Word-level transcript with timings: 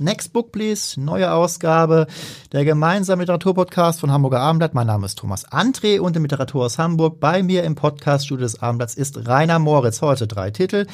Next 0.00 0.32
Book 0.32 0.52
Please, 0.52 1.00
neue 1.00 1.32
Ausgabe, 1.32 2.06
der 2.52 2.64
gemeinsame 2.64 3.22
Literaturpodcast 3.22 3.98
von 3.98 4.12
Hamburger 4.12 4.40
Abendblatt. 4.40 4.74
Mein 4.74 4.86
Name 4.86 5.06
ist 5.06 5.18
Thomas 5.18 5.46
André 5.48 5.98
und 5.98 6.16
im 6.16 6.22
Literaturhaus 6.22 6.78
Hamburg. 6.78 7.18
Bei 7.18 7.42
mir 7.42 7.64
im 7.64 7.74
Podcaststudio 7.74 8.42
des 8.42 8.62
Abendblatts 8.62 8.94
ist 8.94 9.26
Rainer 9.26 9.58
Moritz. 9.58 10.00
Heute 10.00 10.28
drei 10.28 10.50
Titel. 10.50 10.86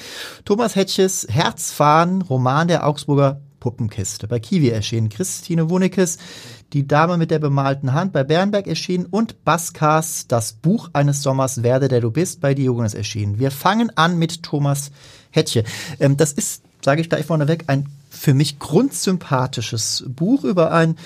Thomas 0.47 0.75
Hetches 0.75 1.27
Herzfahren, 1.29 2.23
Roman 2.23 2.69
der 2.69 2.87
Augsburger 2.87 3.41
Puppenkiste. 3.61 4.27
Bei 4.27 4.41
Kiwi 4.41 4.71
erschienen 4.71 5.09
Christine 5.09 5.71
Wunikes, 5.71 6.19
Die 6.73 6.87
Dame 6.87 7.17
mit 7.17 7.31
der 7.31 7.39
bemalten 7.39 7.93
Hand 7.93 8.13
bei 8.13 8.25
Bernberg 8.25 8.67
erschienen 8.67 9.07
und 9.07 9.45
Baskars 9.45 10.27
Das 10.29 10.55
Buch 10.55 10.91
eines 10.93 11.23
Sommers 11.23 11.63
Werde 11.63 11.89
der 11.89 12.01
du 12.01 12.11
bist 12.11 12.41
bei 12.41 12.55
Diogenes 12.55 12.95
erschienen. 12.95 13.39
Wir 13.39 13.51
fangen 13.51 13.91
an 13.97 14.19
mit 14.19 14.43
Thomas 14.43 14.91
Hetche. 15.31 15.65
Ähm, 16.01 16.17
das 16.17 16.33
ist, 16.33 16.63
sage 16.83 17.01
ich 17.01 17.09
gleich 17.09 17.27
vorneweg, 17.27 17.65
ein 17.67 17.87
für 18.15 18.35
mich 18.35 18.59
grundsympathisches 18.59 20.05
Buch 20.09 20.45
über 20.45 20.73
ein, 20.73 20.97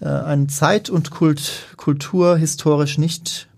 äh, 0.00 0.06
ein 0.06 0.48
Zeit- 0.48 0.90
und 0.90 1.10
Kult, 1.10 1.66
kulturhistorisch 1.76 2.98
nicht 2.98 3.48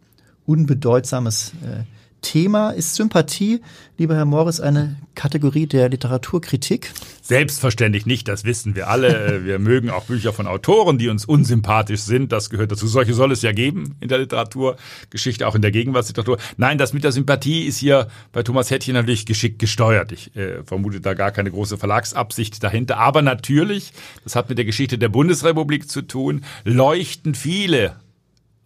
unbedeutsames 0.46 1.52
äh, 1.64 1.84
Thema. 2.24 2.70
Ist 2.70 2.96
Sympathie, 2.96 3.60
lieber 3.98 4.16
Herr 4.16 4.24
Morris, 4.24 4.58
eine 4.58 4.96
Kategorie 5.14 5.66
der 5.66 5.88
Literaturkritik? 5.88 6.90
Selbstverständlich 7.22 8.06
nicht, 8.06 8.26
das 8.26 8.44
wissen 8.44 8.74
wir 8.74 8.88
alle. 8.88 9.36
Äh, 9.36 9.44
wir 9.44 9.58
mögen 9.60 9.90
auch 9.90 10.04
Bücher 10.04 10.32
von 10.32 10.48
Autoren, 10.48 10.98
die 10.98 11.08
uns 11.08 11.24
unsympathisch 11.24 12.00
sind. 12.00 12.32
Das 12.32 12.50
gehört 12.50 12.72
dazu. 12.72 12.88
Solche 12.88 13.14
soll 13.14 13.30
es 13.30 13.42
ja 13.42 13.52
geben 13.52 13.94
in 14.00 14.08
der 14.08 14.18
Literaturgeschichte, 14.18 15.46
auch 15.46 15.54
in 15.54 15.62
der 15.62 15.70
Gegenwartsliteratur. 15.70 16.38
Nein, 16.56 16.78
das 16.78 16.92
mit 16.92 17.04
der 17.04 17.12
Sympathie 17.12 17.62
ist 17.64 17.78
hier 17.78 18.08
bei 18.32 18.42
Thomas 18.42 18.70
Hettchen 18.70 18.94
natürlich 18.94 19.26
geschickt 19.26 19.60
gesteuert. 19.60 20.10
Ich 20.10 20.34
äh, 20.34 20.64
vermute 20.64 21.00
da 21.00 21.14
gar 21.14 21.30
keine 21.30 21.50
große 21.50 21.78
Verlagsabsicht 21.78 22.62
dahinter. 22.64 22.96
Aber 22.96 23.22
natürlich, 23.22 23.92
das 24.24 24.34
hat 24.34 24.48
mit 24.48 24.58
der 24.58 24.64
Geschichte 24.64 24.98
der 24.98 25.10
Bundesrepublik 25.10 25.88
zu 25.88 26.02
tun, 26.02 26.44
leuchten 26.64 27.34
viele 27.34 27.96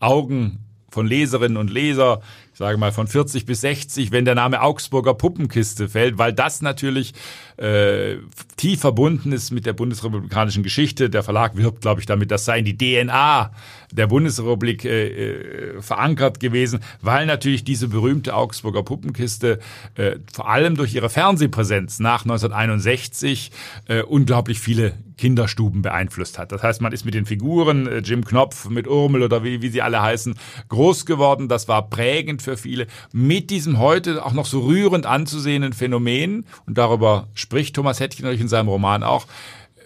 Augen 0.00 0.60
von 0.90 1.06
Leserinnen 1.06 1.58
und 1.58 1.70
Leser 1.70 2.22
sage 2.58 2.76
mal 2.76 2.90
von 2.90 3.06
40 3.06 3.46
bis 3.46 3.60
60, 3.60 4.10
wenn 4.10 4.24
der 4.24 4.34
Name 4.34 4.60
Augsburger 4.60 5.14
Puppenkiste 5.14 5.88
fällt, 5.88 6.18
weil 6.18 6.32
das 6.32 6.60
natürlich 6.60 7.14
äh, 7.56 8.16
tief 8.56 8.80
verbunden 8.80 9.30
ist 9.30 9.52
mit 9.52 9.64
der 9.64 9.74
bundesrepublikanischen 9.74 10.64
Geschichte. 10.64 11.08
Der 11.08 11.22
Verlag 11.22 11.56
wirbt, 11.56 11.82
glaube 11.82 12.00
ich, 12.00 12.06
damit, 12.06 12.32
das 12.32 12.44
sei 12.44 12.58
in 12.58 12.64
die 12.64 12.76
DNA 12.76 13.52
der 13.92 14.06
Bundesrepublik 14.08 14.84
äh, 14.84 15.76
äh, 15.76 15.82
verankert 15.82 16.40
gewesen, 16.40 16.80
weil 17.00 17.26
natürlich 17.26 17.62
diese 17.62 17.86
berühmte 17.86 18.34
Augsburger 18.34 18.82
Puppenkiste 18.82 19.60
äh, 19.94 20.16
vor 20.32 20.48
allem 20.48 20.74
durch 20.74 20.94
ihre 20.94 21.10
Fernsehpräsenz 21.10 22.00
nach 22.00 22.22
1961 22.22 23.52
äh, 23.86 24.02
unglaublich 24.02 24.58
viele 24.58 24.94
Kinderstuben 25.18 25.82
beeinflusst 25.82 26.38
hat. 26.38 26.52
Das 26.52 26.62
heißt, 26.62 26.80
man 26.80 26.92
ist 26.92 27.04
mit 27.04 27.12
den 27.12 27.26
Figuren, 27.26 27.86
äh, 27.86 27.98
Jim 27.98 28.24
Knopf, 28.24 28.68
mit 28.70 28.86
Urmel 28.86 29.22
oder 29.22 29.44
wie, 29.44 29.60
wie 29.60 29.68
sie 29.68 29.82
alle 29.82 30.00
heißen, 30.00 30.34
groß 30.68 31.04
geworden. 31.04 31.48
Das 31.48 31.68
war 31.68 31.90
prägend 31.90 32.40
für 32.40 32.47
viele. 32.56 32.86
Mit 33.12 33.50
diesem 33.50 33.78
heute 33.78 34.24
auch 34.24 34.32
noch 34.32 34.46
so 34.46 34.60
rührend 34.60 35.06
anzusehenden 35.06 35.72
Phänomen, 35.72 36.46
und 36.66 36.78
darüber 36.78 37.28
spricht 37.34 37.76
Thomas 37.76 38.00
Hettchen 38.00 38.24
natürlich 38.24 38.42
in 38.42 38.48
seinem 38.48 38.68
Roman 38.68 39.02
auch, 39.02 39.26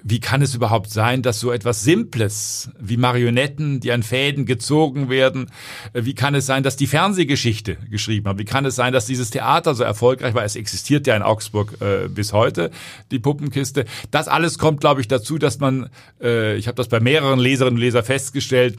wie 0.04 0.20
kann 0.20 0.42
es 0.42 0.54
überhaupt 0.54 0.90
sein, 0.90 1.22
dass 1.22 1.40
so 1.40 1.52
etwas 1.52 1.82
Simples 1.82 2.70
wie 2.78 2.96
Marionetten, 2.96 3.80
die 3.80 3.92
an 3.92 4.02
Fäden 4.02 4.46
gezogen 4.46 5.08
werden, 5.08 5.50
äh, 5.92 6.04
wie 6.04 6.14
kann 6.14 6.34
es 6.34 6.46
sein, 6.46 6.62
dass 6.62 6.76
die 6.76 6.86
Fernsehgeschichte 6.86 7.76
geschrieben 7.90 8.28
hat, 8.28 8.38
wie 8.38 8.44
kann 8.44 8.64
es 8.64 8.74
sein, 8.74 8.92
dass 8.92 9.06
dieses 9.06 9.30
Theater 9.30 9.74
so 9.74 9.84
erfolgreich 9.84 10.34
war, 10.34 10.44
es 10.44 10.56
existiert 10.56 11.06
ja 11.06 11.16
in 11.16 11.22
Augsburg 11.22 11.76
äh, 11.80 12.08
bis 12.08 12.32
heute, 12.32 12.70
die 13.10 13.18
Puppenkiste. 13.18 13.84
Das 14.10 14.28
alles 14.28 14.58
kommt, 14.58 14.80
glaube 14.80 15.00
ich, 15.00 15.08
dazu, 15.08 15.38
dass 15.38 15.60
man, 15.60 15.88
äh, 16.20 16.56
ich 16.56 16.66
habe 16.66 16.76
das 16.76 16.88
bei 16.88 17.00
mehreren 17.00 17.38
Leserinnen 17.38 17.76
und 17.76 17.80
Lesern 17.80 18.04
festgestellt, 18.04 18.78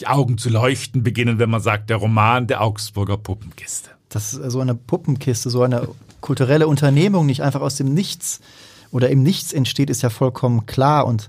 die 0.00 0.06
Augen 0.06 0.38
zu 0.38 0.48
leuchten 0.48 1.02
beginnen, 1.02 1.38
wenn 1.38 1.50
man 1.50 1.60
sagt, 1.60 1.90
der 1.90 1.98
Roman 1.98 2.46
der 2.46 2.62
Augsburger 2.62 3.16
Puppenkiste. 3.16 3.90
Dass 4.08 4.30
so 4.32 4.60
eine 4.60 4.74
Puppenkiste, 4.74 5.50
so 5.50 5.62
eine 5.62 5.88
kulturelle 6.20 6.66
Unternehmung 6.66 7.26
nicht 7.26 7.42
einfach 7.42 7.60
aus 7.60 7.76
dem 7.76 7.94
Nichts 7.94 8.40
oder 8.90 9.10
im 9.10 9.22
Nichts 9.22 9.52
entsteht, 9.52 9.90
ist 9.90 10.02
ja 10.02 10.10
vollkommen 10.10 10.66
klar 10.66 11.06
und 11.06 11.28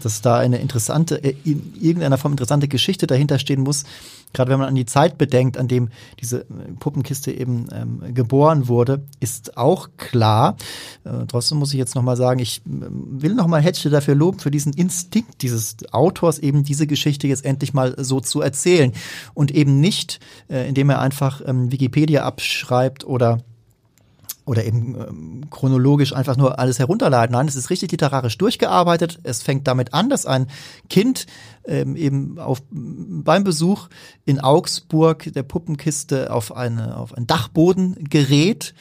dass 0.00 0.20
da 0.20 0.38
eine 0.38 0.58
interessante, 0.58 1.22
äh, 1.22 1.34
in 1.44 1.74
irgendeiner 1.80 2.18
Form 2.18 2.32
interessante 2.32 2.68
Geschichte 2.68 3.06
dahinter 3.06 3.38
stehen 3.38 3.60
muss, 3.60 3.84
gerade 4.34 4.50
wenn 4.50 4.58
man 4.58 4.68
an 4.68 4.74
die 4.74 4.84
Zeit 4.84 5.16
bedenkt, 5.16 5.56
an 5.56 5.68
dem 5.68 5.88
diese 6.20 6.42
äh, 6.42 6.72
Puppenkiste 6.78 7.32
eben 7.32 7.68
ähm, 7.72 8.14
geboren 8.14 8.68
wurde, 8.68 9.02
ist 9.20 9.56
auch 9.56 9.88
klar. 9.96 10.56
Äh, 11.04 11.26
trotzdem 11.28 11.58
muss 11.58 11.72
ich 11.72 11.78
jetzt 11.78 11.94
nochmal 11.94 12.16
sagen, 12.16 12.40
ich 12.40 12.58
äh, 12.58 12.62
will 12.66 13.34
nochmal 13.34 13.62
Hetche 13.62 13.88
dafür 13.88 14.14
loben, 14.14 14.40
für 14.40 14.50
diesen 14.50 14.72
Instinkt 14.72 15.40
dieses 15.42 15.76
Autors, 15.92 16.38
eben 16.38 16.64
diese 16.64 16.86
Geschichte 16.86 17.26
jetzt 17.26 17.44
endlich 17.44 17.72
mal 17.72 17.94
so 17.98 18.20
zu 18.20 18.42
erzählen 18.42 18.92
und 19.32 19.50
eben 19.52 19.80
nicht, 19.80 20.20
äh, 20.50 20.68
indem 20.68 20.90
er 20.90 21.00
einfach 21.00 21.40
ähm, 21.46 21.72
Wikipedia 21.72 22.24
abschreibt 22.24 23.04
oder 23.04 23.38
oder 24.46 24.64
eben 24.64 24.94
ähm, 24.94 25.50
chronologisch 25.50 26.12
einfach 26.12 26.36
nur 26.36 26.58
alles 26.58 26.78
herunterladen. 26.78 27.32
Nein, 27.32 27.48
es 27.48 27.56
ist 27.56 27.70
richtig 27.70 27.92
literarisch 27.92 28.36
durchgearbeitet. 28.36 29.20
Es 29.22 29.42
fängt 29.42 29.66
damit 29.66 29.94
an, 29.94 30.10
dass 30.10 30.26
ein 30.26 30.48
Kind 30.90 31.26
ähm, 31.66 31.96
eben 31.96 32.38
auf, 32.38 32.62
beim 32.70 33.44
Besuch 33.44 33.88
in 34.24 34.40
Augsburg 34.40 35.32
der 35.32 35.44
Puppenkiste 35.44 36.30
auf, 36.30 36.54
eine, 36.54 36.96
auf 36.96 37.14
einen 37.14 37.26
Dachboden 37.26 38.04
gerät. 38.10 38.74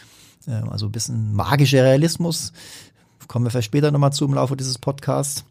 Ähm, 0.47 0.67
also 0.69 0.87
ein 0.87 0.91
bisschen 0.91 1.33
magischer 1.33 1.83
Realismus. 1.83 2.51
Kommen 3.29 3.45
wir 3.45 3.51
vielleicht 3.51 3.67
später 3.67 3.89
nochmal 3.89 4.11
zu 4.11 4.25
im 4.25 4.33
Laufe 4.33 4.57
dieses 4.57 4.77
Podcasts. 4.77 5.45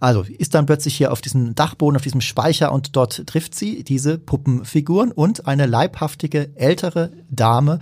Also 0.00 0.22
ist 0.22 0.54
dann 0.54 0.66
plötzlich 0.66 0.96
hier 0.96 1.12
auf 1.12 1.20
diesem 1.20 1.54
Dachboden, 1.54 1.96
auf 1.96 2.02
diesem 2.02 2.20
Speicher 2.20 2.72
und 2.72 2.96
dort 2.96 3.24
trifft 3.28 3.54
sie 3.54 3.84
diese 3.84 4.18
Puppenfiguren 4.18 5.12
und 5.12 5.46
eine 5.46 5.66
leibhaftige 5.66 6.50
ältere 6.56 7.12
Dame, 7.30 7.78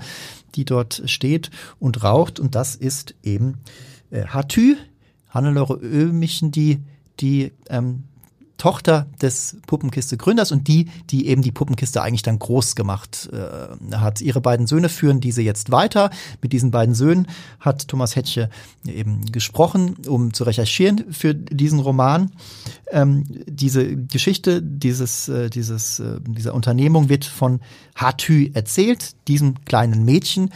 die 0.57 0.65
dort 0.65 1.03
steht 1.07 1.51
und 1.79 2.03
raucht. 2.03 2.41
Und 2.41 2.55
das 2.55 2.75
ist 2.75 3.15
eben 3.23 3.59
äh, 4.11 4.25
Hatü, 4.27 4.77
Hannelore 5.29 5.75
Ömichen, 5.75 6.51
die, 6.51 6.81
die 7.21 7.53
ähm, 7.69 8.05
Tochter 8.57 9.07
des 9.21 9.59
Puppenkiste-Gründers 9.67 10.51
und 10.51 10.67
die, 10.69 10.89
die 11.11 11.27
eben 11.29 11.43
die 11.43 11.53
Puppenkiste 11.53 12.03
eigentlich 12.03 12.23
dann 12.23 12.39
groß 12.39 12.75
gemacht 12.75 13.29
äh, 13.33 13.97
hat. 13.97 14.21
Ihre 14.21 14.41
beiden 14.41 14.67
Söhne 14.67 14.89
führen 14.89 15.21
diese 15.21 15.43
jetzt 15.43 15.71
weiter. 15.71 16.11
Mit 16.41 16.53
diesen 16.53 16.71
beiden 16.71 16.95
Söhnen 16.95 17.27
hat 17.61 17.89
Thomas 17.89 18.17
Hetche 18.17 18.49
eben 18.87 19.27
gesprochen, 19.27 19.97
um 20.09 20.33
zu 20.33 20.45
recherchieren 20.45 21.13
für 21.13 21.35
diesen 21.35 21.81
Roman. 21.81 22.31
Ähm, 22.91 23.25
diese 23.47 23.97
Geschichte 23.97 24.63
dieses, 24.63 25.29
äh, 25.29 25.51
dieses, 25.51 25.99
äh, 25.99 26.21
dieser 26.27 26.55
Unternehmung 26.55 27.09
wird 27.09 27.25
von 27.25 27.61
Hatü 27.95 28.51
erzählt, 28.55 29.17
diesem 29.29 29.65
kleinen 29.65 30.05
Mädchen. 30.05 30.51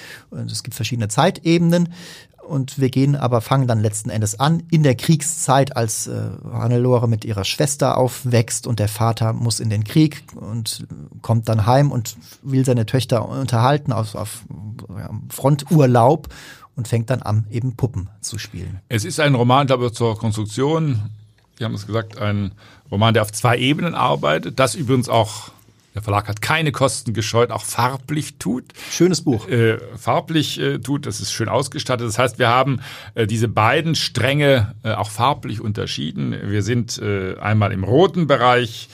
Es 0.47 0.63
gibt 0.63 0.75
verschiedene 0.75 1.09
Zeitebenen 1.09 1.89
und 2.51 2.79
wir 2.81 2.91
gehen 2.91 3.17
aber, 3.17 3.41
fangen 3.41 3.67
dann 3.67 3.81
letzten 3.81 4.11
Endes 4.11 4.39
an, 4.39 4.63
in 4.71 4.83
der 4.83 4.97
Kriegszeit, 4.97 5.77
als 5.77 6.09
äh, 6.09 6.31
Hannelore 6.53 7.09
mit 7.09 7.25
ihrer 7.25 7.45
Schwester 7.45 7.97
aufwächst 7.97 8.67
und 8.67 8.79
der 8.79 8.89
Vater 8.89 9.33
muss 9.33 9.61
in 9.61 9.71
den 9.71 9.85
Krieg 9.85 10.25
und 10.35 10.87
kommt 11.23 11.49
dann 11.49 11.65
heim 11.65 11.93
und 11.93 12.17
will 12.43 12.65
seine 12.65 12.87
Töchter 12.87 13.29
unterhalten 13.29 13.93
auf, 13.93 14.15
auf 14.15 14.45
ja, 14.89 15.11
Fronturlaub 15.31 16.29
und 16.77 16.89
fängt 16.89 17.09
dann 17.11 17.23
an, 17.23 17.47
eben 17.51 17.77
Puppen 17.77 18.09
zu 18.21 18.39
spielen. 18.39 18.81
Es 18.89 19.05
ist 19.05 19.21
ein 19.21 19.35
Roman, 19.35 19.67
glaube 19.67 19.87
ich, 19.87 19.93
zur 19.93 20.19
Konstruktion, 20.19 21.11
Sie 21.61 21.65
haben 21.67 21.75
es 21.75 21.87
gesagt, 21.87 22.17
ein 22.17 22.53
Roman, 22.91 23.13
der 23.13 23.23
auf 23.23 23.33
zwei 23.33 23.59
Ebenen 23.59 23.95
arbeitet, 23.95 24.59
das 24.59 24.75
übrigens 24.75 25.11
auch 25.11 25.51
der 25.95 26.03
Verlag 26.03 26.29
hat 26.29 26.41
keine 26.41 26.71
Kosten 26.71 27.15
gescheut, 27.15 27.51
auch 27.51 27.65
farblich 27.65 28.37
tut. 28.39 28.65
Schönes 28.91 29.23
Buch. 29.23 29.49
Äh, 29.49 29.79
farblich 29.97 30.61
äh, 30.61 30.79
tut, 30.79 31.07
das 31.07 31.21
ist 31.21 31.33
schön 31.33 31.49
ausgestattet. 31.49 32.07
Das 32.07 32.19
heißt, 32.19 32.39
wir 32.39 32.49
haben 32.49 32.81
äh, 33.15 33.27
diese 33.27 33.49
beiden 33.49 33.97
Stränge 33.97 34.75
äh, 34.85 34.93
auch 34.93 35.11
farblich 35.11 35.61
unterschieden. 35.61 36.37
Wir 36.45 36.63
sind 36.63 36.99
äh, 36.99 37.37
einmal 37.39 37.73
im 37.73 37.83
roten 37.83 38.29
Bereich 38.29 38.89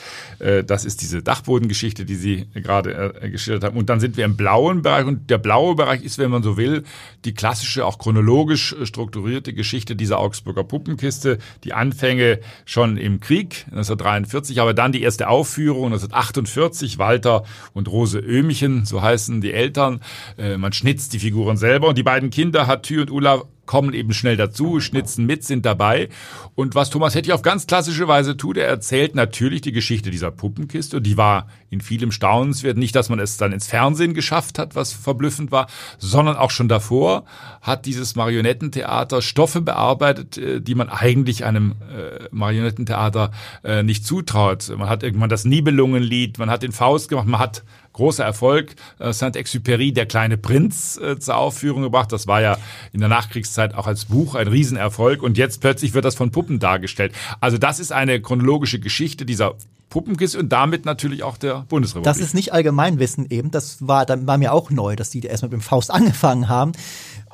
das 0.64 0.84
ist 0.84 1.02
diese 1.02 1.22
Dachbodengeschichte, 1.22 2.04
die 2.04 2.14
Sie 2.14 2.46
gerade 2.54 3.14
äh, 3.20 3.30
geschildert 3.30 3.64
haben. 3.64 3.76
Und 3.76 3.88
dann 3.88 4.00
sind 4.00 4.16
wir 4.16 4.24
im 4.24 4.36
blauen 4.36 4.82
Bereich. 4.82 5.06
Und 5.06 5.30
der 5.30 5.38
blaue 5.38 5.74
Bereich 5.74 6.02
ist, 6.02 6.18
wenn 6.18 6.30
man 6.30 6.42
so 6.42 6.56
will, 6.56 6.84
die 7.24 7.34
klassische, 7.34 7.84
auch 7.84 7.98
chronologisch 7.98 8.74
strukturierte 8.82 9.52
Geschichte 9.52 9.96
dieser 9.96 10.18
Augsburger 10.18 10.64
Puppenkiste. 10.64 11.38
Die 11.64 11.72
Anfänge 11.72 12.40
schon 12.64 12.96
im 12.96 13.20
Krieg 13.20 13.64
1943, 13.70 14.60
aber 14.60 14.74
dann 14.74 14.92
die 14.92 15.02
erste 15.02 15.28
Aufführung 15.28 15.86
1948. 15.86 16.98
Walter 16.98 17.44
und 17.72 17.88
Rose 17.88 18.18
Öhmchen, 18.18 18.84
so 18.84 19.02
heißen 19.02 19.40
die 19.40 19.52
Eltern. 19.52 20.00
Äh, 20.38 20.56
man 20.56 20.72
schnitzt 20.72 21.12
die 21.12 21.18
Figuren 21.18 21.56
selber. 21.56 21.88
Und 21.88 21.98
die 21.98 22.02
beiden 22.02 22.30
Kinder, 22.30 22.66
Hatü 22.66 23.00
und 23.00 23.10
Ulla, 23.10 23.42
kommen 23.66 23.92
eben 23.92 24.12
schnell 24.12 24.36
dazu, 24.36 24.80
schnitzen 24.80 25.26
mit, 25.26 25.44
sind 25.44 25.66
dabei. 25.66 26.08
Und 26.54 26.74
was 26.74 26.90
Thomas 26.90 27.14
Hetty 27.14 27.32
auf 27.32 27.42
ganz 27.42 27.66
klassische 27.66 28.08
Weise 28.08 28.36
tut, 28.36 28.56
er 28.56 28.66
erzählt 28.66 29.14
natürlich 29.14 29.60
die 29.60 29.72
Geschichte 29.72 30.10
dieser 30.10 30.30
Puppenkiste. 30.30 30.98
Und 30.98 31.02
die 31.04 31.16
war 31.16 31.48
in 31.70 31.80
vielem 31.80 32.12
staunenswert. 32.12 32.76
Nicht, 32.76 32.94
dass 32.94 33.08
man 33.08 33.18
es 33.18 33.36
dann 33.36 33.52
ins 33.52 33.66
Fernsehen 33.66 34.14
geschafft 34.14 34.58
hat, 34.58 34.74
was 34.74 34.92
verblüffend 34.92 35.50
war, 35.50 35.66
sondern 35.98 36.36
auch 36.36 36.50
schon 36.50 36.68
davor 36.68 37.24
hat 37.60 37.86
dieses 37.86 38.16
Marionettentheater 38.16 39.22
Stoffe 39.22 39.60
bearbeitet, 39.60 40.38
äh, 40.38 40.60
die 40.60 40.74
man 40.74 40.88
eigentlich 40.88 41.44
einem 41.44 41.74
äh, 41.92 42.28
Marionettentheater 42.30 43.32
äh, 43.64 43.82
nicht 43.82 44.06
zutraut. 44.06 44.72
Man 44.76 44.88
hat 44.88 45.02
irgendwann 45.02 45.28
das 45.28 45.44
Nibelungenlied, 45.44 46.38
man 46.38 46.50
hat 46.50 46.62
den 46.62 46.72
Faust 46.72 47.08
gemacht, 47.08 47.26
man 47.26 47.40
hat 47.40 47.64
großer 47.96 48.24
Erfolg. 48.24 48.76
Äh, 48.98 49.12
Saint-Exupéry, 49.12 49.92
der 49.92 50.06
kleine 50.06 50.36
Prinz, 50.36 50.96
äh, 50.98 51.18
zur 51.18 51.36
Aufführung 51.36 51.82
gebracht. 51.82 52.12
Das 52.12 52.26
war 52.26 52.40
ja 52.40 52.58
in 52.92 53.00
der 53.00 53.08
Nachkriegszeit 53.08 53.74
auch 53.74 53.86
als 53.86 54.04
Buch 54.04 54.34
ein 54.34 54.46
Riesenerfolg. 54.46 55.22
Und 55.22 55.36
jetzt 55.36 55.60
plötzlich 55.60 55.94
wird 55.94 56.04
das 56.04 56.14
von 56.14 56.30
Puppen 56.30 56.58
dargestellt. 56.58 57.12
Also 57.40 57.58
das 57.58 57.80
ist 57.80 57.92
eine 57.92 58.20
chronologische 58.20 58.78
Geschichte 58.78 59.26
dieser 59.26 59.54
Puppenkiste 59.88 60.38
und 60.38 60.50
damit 60.50 60.84
natürlich 60.84 61.22
auch 61.22 61.36
der 61.36 61.64
Bundesrepublik. 61.68 62.04
Das 62.04 62.18
ist 62.18 62.34
nicht 62.34 62.52
Allgemeinwissen 62.52 63.30
eben. 63.30 63.50
Das 63.50 63.86
war, 63.86 64.04
dann 64.04 64.26
war 64.26 64.36
mir 64.36 64.52
auch 64.52 64.70
neu, 64.70 64.96
dass 64.96 65.10
die 65.10 65.20
erst 65.20 65.42
mit 65.42 65.52
dem 65.52 65.60
Faust 65.60 65.90
angefangen 65.90 66.48
haben. 66.48 66.72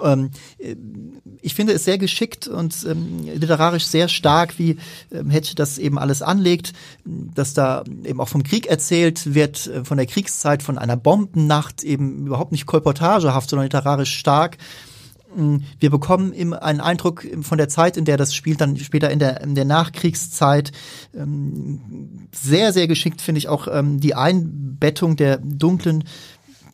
Ähm, 0.00 0.30
äh, 0.58 0.76
ich 1.40 1.54
finde 1.54 1.72
es 1.72 1.84
sehr 1.84 1.98
geschickt 1.98 2.48
und 2.48 2.86
ähm, 2.88 3.24
literarisch 3.24 3.86
sehr 3.86 4.08
stark, 4.08 4.58
wie 4.58 4.76
ähm, 5.10 5.30
Hetche 5.30 5.54
das 5.54 5.78
eben 5.78 5.98
alles 5.98 6.22
anlegt, 6.22 6.72
dass 7.04 7.54
da 7.54 7.84
eben 8.04 8.20
auch 8.20 8.28
vom 8.28 8.42
Krieg 8.42 8.66
erzählt 8.66 9.34
wird, 9.34 9.66
äh, 9.66 9.84
von 9.84 9.96
der 9.96 10.06
Kriegszeit, 10.06 10.62
von 10.62 10.78
einer 10.78 10.96
Bombennacht, 10.96 11.84
eben 11.84 12.26
überhaupt 12.26 12.52
nicht 12.52 12.66
kolportagehaft, 12.66 13.50
sondern 13.50 13.66
literarisch 13.66 14.14
stark. 14.14 14.58
Mm, 15.34 15.58
wir 15.78 15.90
bekommen 15.90 16.32
eben 16.32 16.54
einen 16.54 16.80
Eindruck 16.80 17.26
von 17.42 17.58
der 17.58 17.68
Zeit, 17.68 17.96
in 17.96 18.04
der 18.04 18.16
das 18.16 18.34
spielt, 18.34 18.60
dann 18.60 18.76
später 18.76 19.10
in 19.10 19.18
der, 19.18 19.40
in 19.40 19.54
der 19.54 19.64
Nachkriegszeit. 19.64 20.72
Ähm, 21.14 22.28
sehr, 22.32 22.72
sehr 22.72 22.86
geschickt 22.86 23.20
finde 23.20 23.38
ich 23.38 23.48
auch 23.48 23.68
ähm, 23.70 24.00
die 24.00 24.14
Einbettung 24.14 25.16
der 25.16 25.38
dunklen 25.38 26.04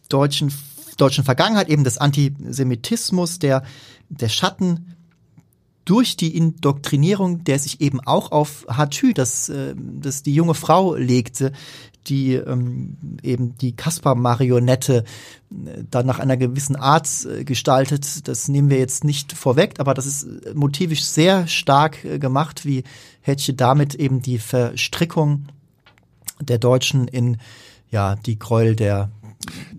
deutschen 0.08 0.52
deutschen 0.98 1.24
Vergangenheit, 1.24 1.68
eben 1.68 1.84
des 1.84 1.98
Antisemitismus, 1.98 3.38
der, 3.38 3.62
der 4.08 4.28
Schatten 4.28 4.94
durch 5.88 6.16
die 6.16 6.36
Indoktrinierung, 6.36 7.44
der 7.44 7.58
sich 7.58 7.80
eben 7.80 8.00
auch 8.00 8.30
auf 8.30 8.66
Hatü, 8.68 9.14
das, 9.14 9.48
äh, 9.48 9.74
das 9.76 10.22
die 10.22 10.34
junge 10.34 10.52
Frau 10.52 10.94
legte, 10.94 11.52
die 12.08 12.34
ähm, 12.34 12.96
eben 13.22 13.56
die 13.56 13.74
Kaspar-Marionette 13.74 15.04
äh, 15.50 15.84
dann 15.90 16.04
nach 16.04 16.18
einer 16.18 16.36
gewissen 16.36 16.76
Art 16.76 17.08
äh, 17.24 17.44
gestaltet. 17.44 18.28
Das 18.28 18.48
nehmen 18.48 18.68
wir 18.68 18.78
jetzt 18.78 19.04
nicht 19.04 19.32
vorweg, 19.32 19.80
aber 19.80 19.94
das 19.94 20.04
ist 20.04 20.54
motivisch 20.54 21.04
sehr 21.04 21.46
stark 21.46 22.02
gemacht, 22.20 22.66
wie 22.66 22.84
Hetche 23.22 23.54
damit 23.54 23.94
eben 23.94 24.20
die 24.20 24.38
Verstrickung 24.38 25.46
der 26.40 26.58
Deutschen 26.58 27.08
in 27.08 27.38
ja 27.90 28.16
die 28.16 28.38
Gräuel 28.38 28.76
der 28.76 29.10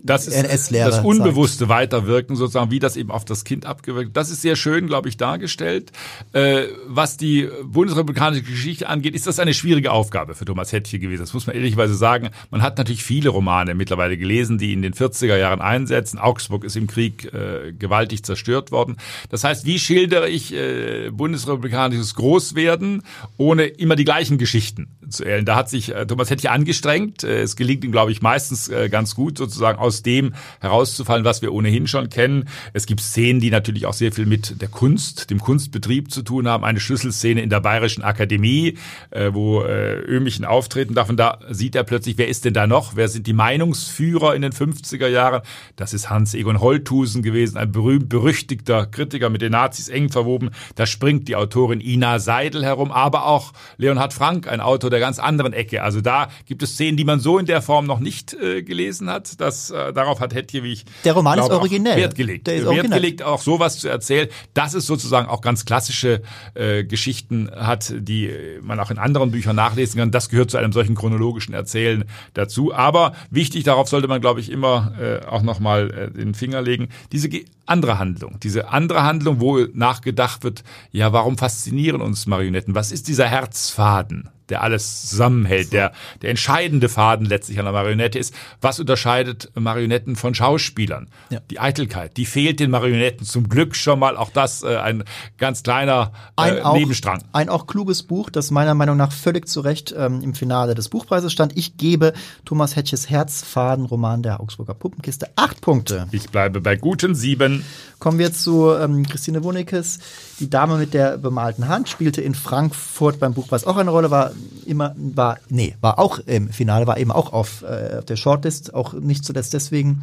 das 0.02 0.26
ist 0.26 0.74
das 0.74 1.00
unbewusste 1.00 1.60
zeigt. 1.60 1.70
Weiterwirken 1.70 2.36
sozusagen, 2.36 2.70
wie 2.70 2.78
das 2.78 2.96
eben 2.96 3.10
auf 3.10 3.24
das 3.24 3.44
Kind 3.44 3.66
abgewirkt. 3.66 4.16
Das 4.16 4.30
ist 4.30 4.42
sehr 4.42 4.56
schön, 4.56 4.86
glaube 4.86 5.08
ich, 5.08 5.16
dargestellt. 5.16 5.92
Äh, 6.32 6.64
was 6.86 7.16
die 7.16 7.48
bundesrepublikanische 7.64 8.42
Geschichte 8.42 8.88
angeht, 8.88 9.14
ist 9.14 9.26
das 9.26 9.38
eine 9.38 9.54
schwierige 9.54 9.92
Aufgabe 9.92 10.34
für 10.34 10.44
Thomas 10.44 10.72
Hettche 10.72 10.98
gewesen. 10.98 11.22
Das 11.22 11.32
muss 11.32 11.46
man 11.46 11.56
ehrlicherweise 11.56 11.94
sagen. 11.94 12.30
Man 12.50 12.62
hat 12.62 12.78
natürlich 12.78 13.02
viele 13.02 13.30
Romane 13.30 13.74
mittlerweile 13.74 14.16
gelesen, 14.16 14.58
die 14.58 14.72
in 14.72 14.82
den 14.82 14.94
40er 14.94 15.36
Jahren 15.36 15.60
einsetzen. 15.60 16.18
Augsburg 16.18 16.64
ist 16.64 16.76
im 16.76 16.86
Krieg 16.86 17.32
äh, 17.32 17.72
gewaltig 17.72 18.24
zerstört 18.24 18.72
worden. 18.72 18.96
Das 19.30 19.44
heißt, 19.44 19.64
wie 19.64 19.78
schildere 19.78 20.28
ich 20.28 20.52
äh, 20.52 21.10
bundesrepublikanisches 21.10 22.14
Großwerden, 22.14 23.02
ohne 23.36 23.64
immer 23.64 23.96
die 23.96 24.04
gleichen 24.04 24.36
Geschichten 24.36 24.88
zu 25.08 25.24
erzählen? 25.24 25.44
Da 25.44 25.56
hat 25.56 25.68
sich 25.70 25.94
äh, 25.94 26.06
Thomas 26.06 26.30
Hettche 26.30 26.50
angestrengt. 26.50 27.24
Äh, 27.24 27.42
es 27.42 27.56
gelingt 27.56 27.84
ihm, 27.84 27.92
glaube 27.92 28.12
ich, 28.12 28.22
meistens 28.22 28.68
äh, 28.68 28.88
ganz 28.88 29.14
gut, 29.14 29.38
sozusagen 29.38 29.59
aus 29.60 30.02
dem 30.02 30.34
herauszufallen, 30.60 31.24
was 31.24 31.42
wir 31.42 31.52
ohnehin 31.52 31.86
schon 31.86 32.08
kennen. 32.08 32.48
Es 32.72 32.86
gibt 32.86 33.00
Szenen, 33.00 33.40
die 33.40 33.50
natürlich 33.50 33.86
auch 33.86 33.92
sehr 33.92 34.12
viel 34.12 34.26
mit 34.26 34.60
der 34.60 34.68
Kunst, 34.68 35.30
dem 35.30 35.40
Kunstbetrieb 35.40 36.10
zu 36.10 36.22
tun 36.22 36.48
haben. 36.48 36.64
Eine 36.64 36.80
Schlüsselszene 36.80 37.42
in 37.42 37.50
der 37.50 37.60
Bayerischen 37.60 38.02
Akademie, 38.02 38.78
äh, 39.10 39.30
wo 39.32 39.62
äh, 39.62 40.00
Ömichen 40.00 40.44
auftreten 40.44 40.94
darf. 40.94 41.08
Und 41.08 41.18
da 41.18 41.38
sieht 41.50 41.74
er 41.74 41.84
plötzlich, 41.84 42.18
wer 42.18 42.28
ist 42.28 42.44
denn 42.44 42.54
da 42.54 42.66
noch? 42.66 42.96
Wer 42.96 43.08
sind 43.08 43.26
die 43.26 43.32
Meinungsführer 43.32 44.34
in 44.34 44.42
den 44.42 44.52
50er 44.52 45.08
Jahren? 45.08 45.42
Das 45.76 45.94
ist 45.94 46.10
Hans-Egon 46.10 46.60
Holthusen 46.60 47.22
gewesen, 47.22 47.56
ein 47.56 47.72
berühmt 47.72 48.08
berüchtigter 48.08 48.86
Kritiker 48.86 49.30
mit 49.30 49.42
den 49.42 49.52
Nazis 49.52 49.88
eng 49.88 50.10
verwoben. 50.10 50.50
Da 50.74 50.86
springt 50.86 51.28
die 51.28 51.36
Autorin 51.36 51.80
Ina 51.80 52.18
Seidel 52.18 52.64
herum, 52.64 52.92
aber 52.92 53.26
auch 53.26 53.52
Leonhard 53.76 54.12
Frank, 54.12 54.48
ein 54.48 54.60
Autor 54.60 54.90
der 54.90 55.00
ganz 55.00 55.18
anderen 55.18 55.52
Ecke. 55.52 55.82
Also 55.82 56.00
da 56.00 56.28
gibt 56.46 56.62
es 56.62 56.74
Szenen, 56.74 56.96
die 56.96 57.04
man 57.04 57.20
so 57.20 57.38
in 57.38 57.46
der 57.46 57.62
Form 57.62 57.86
noch 57.86 58.00
nicht 58.00 58.34
äh, 58.34 58.62
gelesen 58.62 59.10
hat. 59.10 59.40
Das, 59.50 59.70
äh, 59.70 59.92
darauf 59.92 60.20
hat 60.20 60.32
ich 60.32 60.84
Der 61.04 61.12
Roman 61.12 61.34
glaube, 61.34 61.54
ist 61.54 61.58
originell. 61.58 61.96
Wert 61.96 62.14
gelegt. 62.14 62.46
Der 62.46 62.54
ist 62.54 62.60
Wert 62.60 62.68
originell. 62.68 63.00
gelegt, 63.00 63.22
auch 63.22 63.40
sowas 63.40 63.78
zu 63.78 63.88
erzählen, 63.88 64.28
dass 64.54 64.74
es 64.74 64.86
sozusagen 64.86 65.28
auch 65.28 65.40
ganz 65.40 65.64
klassische 65.64 66.22
äh, 66.54 66.84
Geschichten 66.84 67.50
hat, 67.54 67.92
die 67.96 68.30
man 68.62 68.78
auch 68.80 68.90
in 68.90 68.98
anderen 68.98 69.30
Büchern 69.30 69.56
nachlesen 69.56 69.98
kann. 69.98 70.10
Das 70.10 70.28
gehört 70.28 70.50
zu 70.50 70.56
einem 70.58 70.72
solchen 70.72 70.94
chronologischen 70.94 71.54
Erzählen 71.54 72.04
dazu. 72.34 72.72
Aber 72.72 73.12
wichtig, 73.30 73.64
darauf 73.64 73.88
sollte 73.88 74.08
man, 74.08 74.20
glaube 74.20 74.40
ich, 74.40 74.50
immer 74.50 74.92
äh, 75.00 75.26
auch 75.26 75.42
nochmal 75.42 75.90
äh, 75.90 76.10
den 76.10 76.34
Finger 76.34 76.62
legen, 76.62 76.88
diese 77.12 77.28
andere 77.66 77.98
Handlung, 77.98 78.38
diese 78.40 78.68
andere 78.68 79.02
Handlung, 79.02 79.40
wo 79.40 79.58
nachgedacht 79.72 80.44
wird, 80.44 80.64
ja, 80.92 81.12
warum 81.12 81.38
faszinieren 81.38 82.00
uns 82.00 82.26
Marionetten? 82.26 82.74
Was 82.74 82.92
ist 82.92 83.08
dieser 83.08 83.26
Herzfaden? 83.26 84.28
Der 84.50 84.62
alles 84.62 85.08
zusammenhält, 85.08 85.72
der, 85.72 85.92
der 86.22 86.30
entscheidende 86.30 86.88
Faden 86.88 87.26
letztlich 87.26 87.58
an 87.58 87.64
der 87.64 87.72
Marionette 87.72 88.18
ist. 88.18 88.34
Was 88.60 88.80
unterscheidet 88.80 89.50
Marionetten 89.54 90.16
von 90.16 90.34
Schauspielern? 90.34 91.08
Ja. 91.30 91.40
Die 91.50 91.60
Eitelkeit, 91.60 92.16
die 92.16 92.26
fehlt 92.26 92.60
den 92.60 92.70
Marionetten 92.70 93.26
zum 93.26 93.48
Glück 93.48 93.76
schon 93.76 93.98
mal. 93.98 94.16
Auch 94.16 94.30
das 94.30 94.62
äh, 94.62 94.76
ein 94.76 95.04
ganz 95.38 95.62
kleiner 95.62 96.12
äh, 96.36 96.42
ein 96.42 96.62
auch, 96.62 96.74
Nebenstrang. 96.74 97.22
Ein 97.32 97.48
auch 97.48 97.66
kluges 97.66 98.02
Buch, 98.02 98.30
das 98.30 98.50
meiner 98.50 98.74
Meinung 98.74 98.96
nach 98.96 99.12
völlig 99.12 99.48
zu 99.48 99.60
Recht 99.60 99.94
ähm, 99.96 100.20
im 100.22 100.34
Finale 100.34 100.74
des 100.74 100.88
Buchpreises 100.88 101.32
stand. 101.32 101.56
Ich 101.56 101.76
gebe 101.76 102.12
Thomas 102.44 102.76
Hetches 102.76 103.08
Herzfaden-Roman 103.08 104.22
der 104.22 104.40
Augsburger 104.40 104.74
Puppenkiste 104.74 105.28
acht 105.36 105.60
Punkte. 105.60 106.08
Ich 106.10 106.30
bleibe 106.30 106.60
bei 106.60 106.76
guten 106.76 107.14
sieben. 107.14 107.64
Kommen 107.98 108.18
wir 108.18 108.32
zu 108.32 108.72
ähm, 108.72 109.06
Christine 109.06 109.44
Wunikes. 109.44 109.98
Die 110.40 110.48
Dame 110.48 110.78
mit 110.78 110.94
der 110.94 111.18
bemalten 111.18 111.68
Hand 111.68 111.88
spielte 111.88 112.22
in 112.22 112.34
Frankfurt 112.34 113.20
beim 113.20 113.34
Buchpreis 113.34 113.64
auch 113.64 113.76
eine 113.76 113.90
Rolle, 113.90 114.10
war 114.10 114.32
immer, 114.64 114.94
war, 114.96 115.38
nee, 115.50 115.76
war 115.80 115.98
auch 115.98 116.18
im 116.18 116.48
Finale, 116.48 116.86
war 116.86 116.98
eben 116.98 117.12
auch 117.12 117.32
auf 117.32 117.62
äh, 117.62 118.02
der 118.02 118.16
Shortlist, 118.16 118.72
auch 118.72 118.94
nicht 118.94 119.24
zuletzt 119.24 119.52
deswegen 119.52 120.02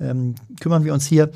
ähm, 0.00 0.34
kümmern 0.60 0.84
wir 0.84 0.92
uns 0.92 1.06
hier 1.06 1.30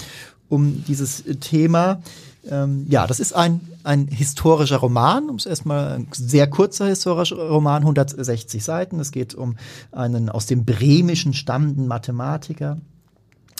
um 0.48 0.84
dieses 0.84 1.22
Thema. 1.40 2.02
Ähm, 2.50 2.86
ja, 2.88 3.06
das 3.06 3.20
ist 3.20 3.34
ein, 3.34 3.60
ein 3.84 4.08
historischer 4.08 4.78
Roman, 4.78 5.30
um 5.30 5.36
es 5.36 5.46
erstmal 5.46 5.92
ein 5.92 6.08
sehr 6.12 6.48
kurzer 6.48 6.86
historischer 6.86 7.36
Roman, 7.36 7.82
160 7.82 8.62
Seiten. 8.64 8.98
Es 8.98 9.12
geht 9.12 9.34
um 9.34 9.56
einen 9.92 10.28
aus 10.28 10.46
dem 10.46 10.64
Bremischen 10.64 11.34
stammenden 11.34 11.86
Mathematiker, 11.86 12.78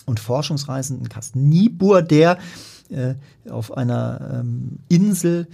und 0.07 0.21
Forschungsreisenden 0.21 1.09
Carsten 1.09 1.49
Niebuhr, 1.49 2.03
der 2.03 2.39
äh, 2.91 3.15
auf 3.51 3.77
einer 3.77 4.41
ähm, 4.41 4.79
Insel 4.89 5.49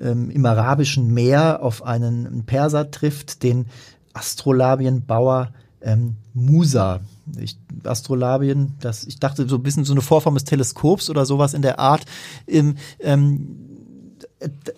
ähm, 0.00 0.30
im 0.30 0.44
Arabischen 0.46 1.12
Meer 1.12 1.62
auf 1.62 1.84
einen 1.84 2.44
Perser 2.44 2.90
trifft, 2.90 3.42
den 3.42 3.66
Astrolabienbauer 4.12 5.52
ähm, 5.82 6.16
Musa. 6.34 7.00
Ich, 7.38 7.58
Astrolabien, 7.84 8.74
das, 8.80 9.04
ich 9.04 9.18
dachte 9.18 9.48
so 9.48 9.56
ein 9.56 9.62
bisschen 9.62 9.84
so 9.84 9.92
eine 9.92 10.02
Vorform 10.02 10.34
des 10.34 10.44
Teleskops 10.44 11.10
oder 11.10 11.24
sowas 11.24 11.54
in 11.54 11.62
der 11.62 11.78
Art. 11.78 12.04
Im, 12.46 12.76
ähm, 13.00 13.71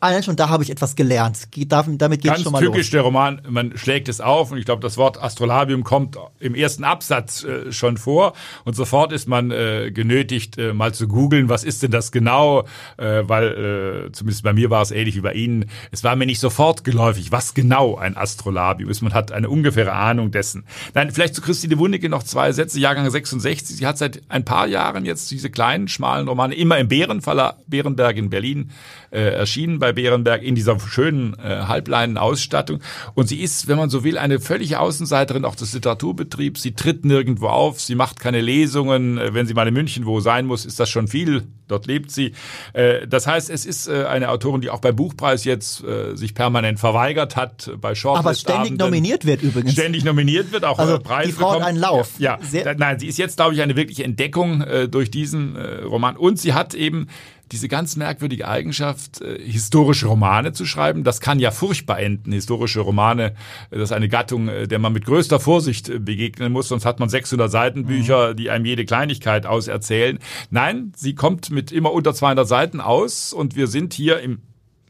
allein 0.01 0.23
schon 0.23 0.37
da 0.37 0.49
habe 0.49 0.63
ich 0.63 0.71
etwas 0.71 0.97
gelernt. 0.97 1.49
Damit 1.69 2.23
geht 2.23 2.41
schon 2.41 2.53
mal 2.53 2.61
typisch 2.61 2.87
los. 2.87 2.91
der 2.91 3.03
Roman, 3.03 3.43
man 3.49 3.77
schlägt 3.77 4.09
es 4.09 4.21
auf 4.21 4.51
und 4.51 4.59
ich 4.59 4.65
glaube, 4.65 4.83
das 4.83 4.97
Wort 4.97 5.23
Astrolabium 5.23 5.85
kommt 5.85 6.17
im 6.41 6.55
ersten 6.55 6.85
Absatz 6.85 7.45
äh, 7.45 7.73
schon 7.73 7.97
vor 7.97 8.35
und 8.65 8.75
sofort 8.75 9.13
ist 9.13 9.29
man 9.29 9.51
äh, 9.51 9.91
genötigt, 9.93 10.59
äh, 10.59 10.73
mal 10.73 10.95
zu 10.95 11.09
googeln, 11.09 11.49
was 11.49 11.65
ist 11.65 11.83
denn 11.83 11.91
das 11.91 12.13
genau, 12.13 12.65
äh, 12.97 13.23
weil 13.23 14.07
äh, 14.09 14.13
zumindest 14.13 14.43
bei 14.43 14.53
mir 14.53 14.71
war 14.71 14.83
es 14.83 14.91
ähnlich 14.91 15.17
wie 15.17 15.21
bei 15.21 15.35
Ihnen, 15.35 15.67
es 15.91 16.05
war 16.05 16.17
mir 16.17 16.27
nicht 16.27 16.41
sofort 16.41 16.85
geläufig, 16.85 17.33
was 17.33 17.55
genau 17.55 17.97
ein 17.97 18.17
Astrolabium 18.17 18.91
ist. 18.91 19.03
Man 19.03 19.15
hat 19.15 19.33
eine 19.33 19.49
ungefähre 19.49 19.93
Ahnung 19.93 20.31
dessen. 20.31 20.65
Nein, 20.95 21.11
vielleicht 21.11 21.35
zu 21.35 21.43
Christine 21.43 21.79
Wundicke 21.79 22.09
noch 22.09 22.23
zwei 22.23 22.53
Sätze, 22.53 22.81
Jahrgang 22.81 23.09
66. 23.09 23.77
Sie 23.77 23.87
hat 23.87 23.99
seit 23.99 24.23
ein 24.29 24.45
paar 24.45 24.67
Jahren 24.67 25.05
jetzt 25.05 25.31
diese 25.31 25.51
kleinen, 25.51 25.89
schmalen 25.89 26.29
Romane 26.29 26.55
immer 26.55 26.79
im 26.79 26.89
Bärenfaller 26.89 27.59
Bärenberg 27.67 28.17
in 28.17 28.31
Berlin 28.31 28.71
äh, 29.11 29.21
erschienen 29.21 29.54
bei 29.79 29.93
Bärenberg 29.93 30.43
in 30.43 30.55
dieser 30.55 30.79
schönen 30.81 31.35
äh, 31.39 31.63
Halbleinen-Ausstattung. 31.67 32.81
Und 33.15 33.29
sie 33.29 33.41
ist, 33.41 33.69
wenn 33.69 33.77
man 33.77 33.91
so 33.91 34.05
will, 34.05 34.19
eine 34.19 34.41
völlige 34.41 34.81
Außenseiterin 34.81 35.45
auch 35.45 35.55
des 35.55 35.73
Literaturbetriebs. 35.73 36.63
Sie 36.63 36.73
tritt 36.73 37.05
nirgendwo 37.05 37.49
auf, 37.49 37.81
sie 37.81 37.95
macht 37.95 38.21
keine 38.21 38.41
Lesungen. 38.41 39.19
Äh, 39.19 39.35
Wenn 39.35 39.47
sie 39.47 39.55
mal 39.55 39.67
in 39.69 39.75
München 39.75 40.07
wo 40.07 40.21
sein 40.21 40.47
muss, 40.47 40.65
ist 40.65 40.79
das 40.81 40.91
schon 40.91 41.09
viel. 41.09 41.45
Dort 41.69 41.87
lebt 41.87 42.11
sie. 42.11 42.33
Äh, 42.73 43.07
Das 43.07 43.27
heißt, 43.27 43.49
es 43.51 43.65
ist 43.65 43.89
äh, 43.89 44.05
eine 44.05 44.29
Autorin, 44.29 44.61
die 44.61 44.71
auch 44.71 44.81
beim 44.81 44.97
Buchpreis 44.97 45.45
jetzt 45.45 45.83
äh, 45.85 46.15
sich 46.17 46.35
permanent 46.35 46.79
verweigert 46.81 47.37
hat, 47.37 47.69
äh, 47.69 47.77
bei 47.77 47.95
Shortlist 47.95 48.27
Aber 48.27 48.35
ständig 48.35 48.79
nominiert 48.79 49.25
wird 49.25 49.43
übrigens. 49.43 49.73
Ständig 49.73 50.05
nominiert 50.05 50.53
wird, 50.53 50.65
auch 50.65 50.79
Also, 50.79 50.97
äh, 50.97 51.01
Preise 51.01 51.29
die 51.29 51.33
Frau 51.33 51.49
bekommt. 51.53 51.67
einen 51.67 51.79
Lauf. 51.79 52.11
Ja, 52.19 52.39
ja. 52.53 52.75
nein, 52.77 52.99
sie 52.99 53.07
ist 53.07 53.19
jetzt, 53.19 53.37
glaube 53.37 53.55
ich, 53.55 53.63
eine 53.63 53.77
wirkliche 53.77 54.05
Entdeckung 54.05 54.65
durch 54.91 55.11
diesen 55.11 55.57
Roman. 55.57 56.17
Und 56.17 56.39
sie 56.39 56.53
hat 56.55 56.75
eben 56.75 57.07
diese 57.53 57.69
ganz 57.69 57.97
merkwürdige 57.97 58.49
Eigenschaft, 58.49 59.21
äh, 59.21 59.39
historische 59.41 60.07
Romane 60.07 60.53
zu 60.53 60.65
schreiben. 60.67 61.05
Das 61.05 61.21
kann 61.21 61.39
ja 61.39 61.51
furchtbar 61.51 61.99
enden, 62.01 62.33
historische 62.33 62.81
Romane. 62.81 63.33
äh, 63.71 63.79
Das 63.79 63.91
ist 63.91 63.93
eine 63.93 64.09
Gattung, 64.09 64.49
äh, 64.49 64.67
der 64.69 64.79
man 64.79 64.93
mit 64.93 65.05
größter 65.05 65.41
Vorsicht 65.41 66.05
begegnen 66.05 66.53
muss, 66.53 66.69
sonst 66.69 66.85
hat 66.85 67.01
man 67.01 67.09
600 67.09 67.51
Seitenbücher, 67.51 68.31
Mhm. 68.33 68.37
die 68.37 68.51
einem 68.51 68.65
jede 68.65 68.85
Kleinigkeit 68.85 69.47
auserzählen. 69.47 70.19
Nein, 70.51 70.93
sie 70.97 71.15
kommt 71.15 71.51
mit 71.51 71.71
immer 71.73 71.93
unter 71.93 72.15
200 72.15 72.47
Seiten 72.49 72.81
aus 72.81 73.33
und 73.33 73.57
wir 73.57 73.67
sind 73.67 73.95
hier 73.95 74.21
im 74.21 74.41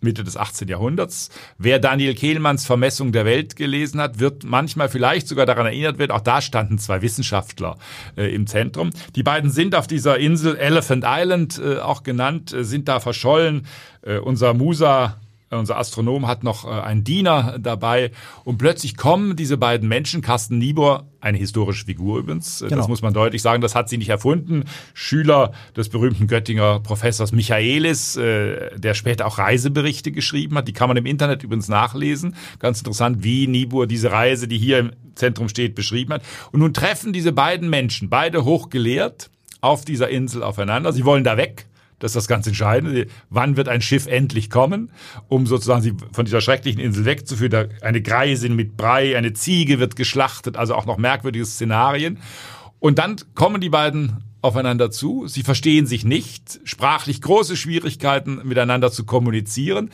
Mitte 0.05 0.23
des 0.23 0.37
18. 0.37 0.69
Jahrhunderts. 0.69 1.31
Wer 1.59 1.81
Daniel 1.81 2.15
Kehlmanns 2.15 2.65
Vermessung 2.65 3.11
der 3.11 3.25
Welt 3.25 3.57
gelesen 3.57 4.01
hat, 4.01 4.21
wird 4.21 4.45
manchmal 4.45 4.89
vielleicht 4.89 5.27
sogar 5.27 5.47
daran 5.47 5.67
erinnert 5.67 5.99
werden, 5.99 6.13
auch 6.13 6.21
da 6.21 6.41
standen 6.41 6.79
zwei 6.79 7.03
Wissenschaftler 7.03 7.77
äh, 8.17 8.33
im 8.33 8.47
Zentrum. 8.47 8.91
Die 9.17 9.23
beiden 9.23 9.51
sind 9.51 9.75
auf 9.75 9.87
dieser 9.87 10.19
Insel 10.19 10.57
Elephant 10.57 11.05
Island 11.07 11.59
äh, 11.59 11.79
auch 11.79 12.05
genannt, 12.05 12.53
äh, 12.53 12.65
sind 12.65 12.87
da 12.87 13.01
verschollen. 13.01 13.67
Äh, 14.03 14.19
unser 14.19 14.55
Musa 14.55 15.19
unser 15.59 15.79
Astronom 15.79 16.27
hat 16.27 16.45
noch 16.45 16.65
äh, 16.65 16.69
einen 16.69 17.05
Diener 17.05 17.59
dabei. 17.59 18.11
Und 18.45 18.59
plötzlich 18.59 18.97
kommen 18.97 19.37
diese 19.37 19.57
beiden 19.57 19.89
Menschen, 19.89 20.23
Carsten 20.23 20.59
Niebuhr, 20.59 21.07
eine 21.21 21.39
historische 21.39 21.87
Figur 21.87 22.19
übrigens, 22.19 22.61
äh, 22.61 22.67
Genau. 22.69 22.77
das 22.79 22.89
muss 22.89 23.03
man 23.03 23.15
deutlich 23.15 23.43
sagen, 23.43 23.63
das 23.63 23.75
hat 23.75 23.89
sie 23.89 23.99
nicht 23.99 24.11
erfunden, 24.11 24.65
Schüler 24.93 25.53
des 25.77 25.89
berühmten 25.89 26.27
Göttinger 26.27 26.81
Professors 26.81 27.33
Michaelis, 27.33 28.17
äh, 28.17 28.79
der 28.79 28.95
später 28.95 29.27
auch 29.27 29.39
Reiseberichte 29.39 30.13
geschrieben 30.13 30.57
hat, 30.57 30.69
die 30.69 30.73
kann 30.73 30.89
man 30.89 30.97
im 30.97 31.07
Internet 31.07 31.43
übrigens 31.43 31.69
nachlesen, 31.69 32.37
ganz 32.59 32.79
interessant, 32.79 33.25
wie 33.25 33.47
Niebuhr 33.47 33.87
diese 33.87 34.11
Reise, 34.13 34.49
die 34.49 34.59
hier 34.59 34.79
im 34.79 34.93
Zentrum 35.15 35.49
steht, 35.49 35.75
beschrieben 35.75 36.13
hat. 36.15 36.23
Und 36.53 36.61
nun 36.61 36.75
treffen 36.75 37.13
diese 37.13 37.33
beiden 37.33 37.71
Menschen, 37.71 38.11
beide 38.11 38.45
hochgelehrt, 38.45 39.31
auf 39.61 39.85
dieser 39.87 40.11
Insel 40.11 40.43
aufeinander, 40.43 40.93
sie 40.93 41.07
wollen 41.07 41.25
da 41.25 41.39
weg, 41.39 41.67
das 42.05 42.11
ist 42.11 42.17
das 42.17 42.29
ganz 42.29 42.47
Entscheidende. 42.47 43.07
Wann 43.31 43.57
wird 43.57 43.67
ein 43.67 43.81
Schiff 43.81 44.07
endlich 44.07 44.51
kommen, 44.51 44.91
um 45.29 45.47
sozusagen 45.47 45.81
sie 45.81 45.95
von 46.13 46.27
dieser 46.27 46.43
schrecklichen 46.43 46.79
Insel 46.79 47.07
wegzuführen? 47.07 47.71
Eine 47.81 48.03
Greisin 48.03 48.55
mit 48.55 48.77
Brei, 48.77 49.17
eine 49.17 49.33
Ziege 49.33 49.79
wird 49.79 49.97
geschlachtet, 49.97 50.59
also 50.59 50.75
auch 50.75 50.85
noch 50.85 50.99
merkwürdige 50.99 51.47
Szenarien. 51.47 52.19
Und 52.79 52.99
dann 52.99 53.17
kommen 53.35 53.63
die 53.63 53.71
beiden 53.71 54.19
aufeinander 54.43 54.91
zu. 54.91 55.27
Sie 55.29 55.43
verstehen 55.43 55.87
sich 55.87 56.05
nicht, 56.05 56.61
sprachlich 56.65 57.23
große 57.23 57.57
Schwierigkeiten 57.57 58.43
miteinander 58.45 58.93
zu 58.93 59.07
kommunizieren. 59.07 59.91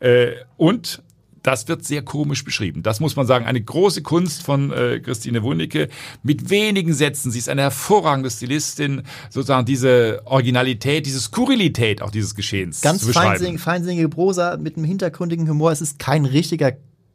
Äh, 0.00 0.32
Und 0.58 1.02
das 1.44 1.68
wird 1.68 1.84
sehr 1.84 2.02
komisch 2.02 2.42
beschrieben. 2.42 2.82
Das 2.82 3.00
muss 3.00 3.16
man 3.16 3.26
sagen. 3.26 3.44
Eine 3.44 3.60
große 3.60 4.02
Kunst 4.02 4.42
von 4.42 4.72
äh, 4.72 4.98
Christine 4.98 5.42
Wundicke 5.42 5.88
mit 6.22 6.48
wenigen 6.48 6.94
Sätzen. 6.94 7.30
Sie 7.30 7.38
ist 7.38 7.50
eine 7.50 7.62
hervorragende 7.62 8.30
Stilistin, 8.30 9.02
sozusagen 9.28 9.66
diese 9.66 10.22
Originalität, 10.24 11.04
diese 11.04 11.20
Skurrilität 11.20 12.00
auch 12.00 12.10
dieses 12.10 12.34
Geschehens 12.34 12.80
Ganz 12.80 13.02
zu 13.02 13.08
beschreiben. 13.08 13.28
feinsinnig, 13.28 13.60
feinsinnige 13.60 14.08
Prosa 14.08 14.56
mit 14.56 14.76
einem 14.76 14.86
hintergründigen 14.86 15.48
Humor. 15.48 15.70
Es 15.70 15.82
ist 15.82 15.98
kein 15.98 16.24
richtiger 16.24 16.72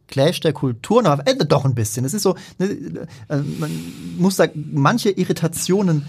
Clash 0.08 0.40
der 0.42 0.54
Kulturen, 0.54 1.08
aber 1.08 1.28
Ende 1.28 1.46
doch 1.46 1.66
ein 1.66 1.74
bisschen. 1.74 2.06
Es 2.06 2.14
ist 2.14 2.22
so, 2.22 2.36
ne, 2.60 3.08
äh, 3.30 3.38
man 3.60 3.72
muss 4.18 4.36
da 4.36 4.46
manche 4.54 5.10
Irritationen 5.10 6.06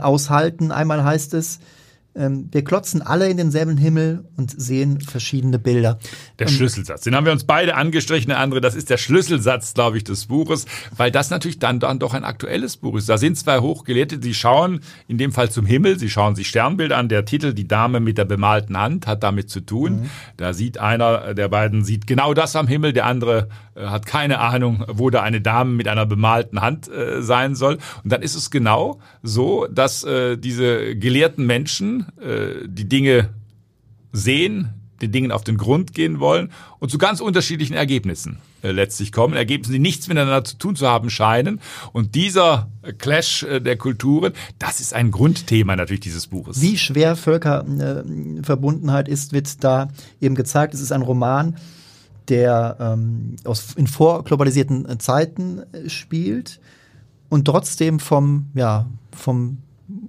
aushalten. 0.00 0.72
Einmal 0.72 1.04
heißt 1.04 1.34
es, 1.34 1.60
wir 2.14 2.62
klotzen 2.62 3.00
alle 3.00 3.28
in 3.30 3.38
denselben 3.38 3.78
Himmel 3.78 4.24
und 4.36 4.50
sehen 4.60 5.00
verschiedene 5.00 5.58
Bilder. 5.58 5.98
Der 6.38 6.46
Schlüsselsatz. 6.46 7.02
Den 7.02 7.16
haben 7.16 7.24
wir 7.24 7.32
uns 7.32 7.44
beide 7.44 7.74
angestrichen, 7.74 8.28
der 8.28 8.38
andere. 8.38 8.60
Das 8.60 8.74
ist 8.74 8.90
der 8.90 8.98
Schlüsselsatz, 8.98 9.72
glaube 9.72 9.96
ich, 9.96 10.04
des 10.04 10.26
Buches, 10.26 10.66
weil 10.94 11.10
das 11.10 11.30
natürlich 11.30 11.58
dann, 11.58 11.80
dann 11.80 11.98
doch 11.98 12.12
ein 12.12 12.24
aktuelles 12.24 12.76
Buch 12.76 12.96
ist. 12.96 13.08
Da 13.08 13.16
sind 13.16 13.38
zwei 13.38 13.60
Hochgelehrte, 13.60 14.18
die 14.18 14.34
schauen 14.34 14.80
in 15.08 15.16
dem 15.16 15.32
Fall 15.32 15.50
zum 15.50 15.64
Himmel, 15.64 15.98
sie 15.98 16.10
schauen 16.10 16.34
sich 16.34 16.48
Sternbilder 16.48 16.98
an. 16.98 17.08
Der 17.08 17.24
Titel, 17.24 17.54
die 17.54 17.66
Dame 17.66 17.98
mit 18.00 18.18
der 18.18 18.26
bemalten 18.26 18.76
Hand, 18.76 19.06
hat 19.06 19.22
damit 19.22 19.48
zu 19.48 19.60
tun. 19.60 20.10
Da 20.36 20.52
sieht 20.52 20.78
einer 20.78 21.32
der 21.32 21.48
beiden, 21.48 21.82
sieht 21.82 22.06
genau 22.06 22.34
das 22.34 22.56
am 22.56 22.68
Himmel, 22.68 22.92
der 22.92 23.06
andere 23.06 23.48
äh, 23.74 23.86
hat 23.86 24.06
keine 24.06 24.40
Ahnung, 24.40 24.84
wo 24.88 25.10
da 25.10 25.22
eine 25.22 25.40
Dame 25.40 25.72
mit 25.72 25.88
einer 25.88 26.06
bemalten 26.06 26.60
Hand 26.60 26.88
äh, 26.88 27.22
sein 27.22 27.54
soll. 27.54 27.78
Und 28.04 28.12
dann 28.12 28.22
ist 28.22 28.34
es 28.34 28.50
genau 28.50 29.00
so, 29.22 29.66
dass 29.70 30.04
äh, 30.04 30.36
diese 30.36 30.96
gelehrten 30.96 31.46
Menschen 31.46 32.01
äh, 32.20 32.66
die 32.66 32.88
Dinge 32.88 33.30
sehen, 34.12 34.70
den 35.00 35.12
Dingen 35.12 35.32
auf 35.32 35.44
den 35.44 35.56
Grund 35.58 35.94
gehen 35.94 36.20
wollen 36.20 36.50
und 36.78 36.90
zu 36.90 36.98
ganz 36.98 37.20
unterschiedlichen 37.20 37.74
Ergebnissen 37.74 38.38
äh, 38.62 38.70
letztlich 38.70 39.12
kommen. 39.12 39.34
Ergebnisse, 39.34 39.72
die 39.72 39.78
nichts 39.78 40.08
miteinander 40.08 40.44
zu 40.44 40.56
tun 40.56 40.76
zu 40.76 40.86
haben 40.86 41.10
scheinen. 41.10 41.60
Und 41.92 42.14
dieser 42.14 42.70
äh, 42.82 42.92
Clash 42.92 43.42
äh, 43.42 43.60
der 43.60 43.76
Kulturen, 43.76 44.32
das 44.58 44.80
ist 44.80 44.94
ein 44.94 45.10
Grundthema 45.10 45.76
natürlich 45.76 46.00
dieses 46.00 46.28
Buches. 46.28 46.62
Wie 46.62 46.78
schwer 46.78 47.16
Völkerverbundenheit 47.16 49.08
ist, 49.08 49.32
wird 49.32 49.62
da 49.64 49.88
eben 50.20 50.34
gezeigt. 50.34 50.74
Es 50.74 50.80
ist 50.80 50.92
ein 50.92 51.02
Roman, 51.02 51.56
der 52.28 52.76
ähm, 52.78 53.36
aus, 53.44 53.74
in 53.74 53.88
vorglobalisierten 53.88 54.88
äh, 54.88 54.98
Zeiten 54.98 55.62
äh, 55.72 55.90
spielt 55.90 56.60
und 57.28 57.46
trotzdem 57.46 57.98
vom, 57.98 58.50
ja, 58.54 58.86
vom 59.10 59.58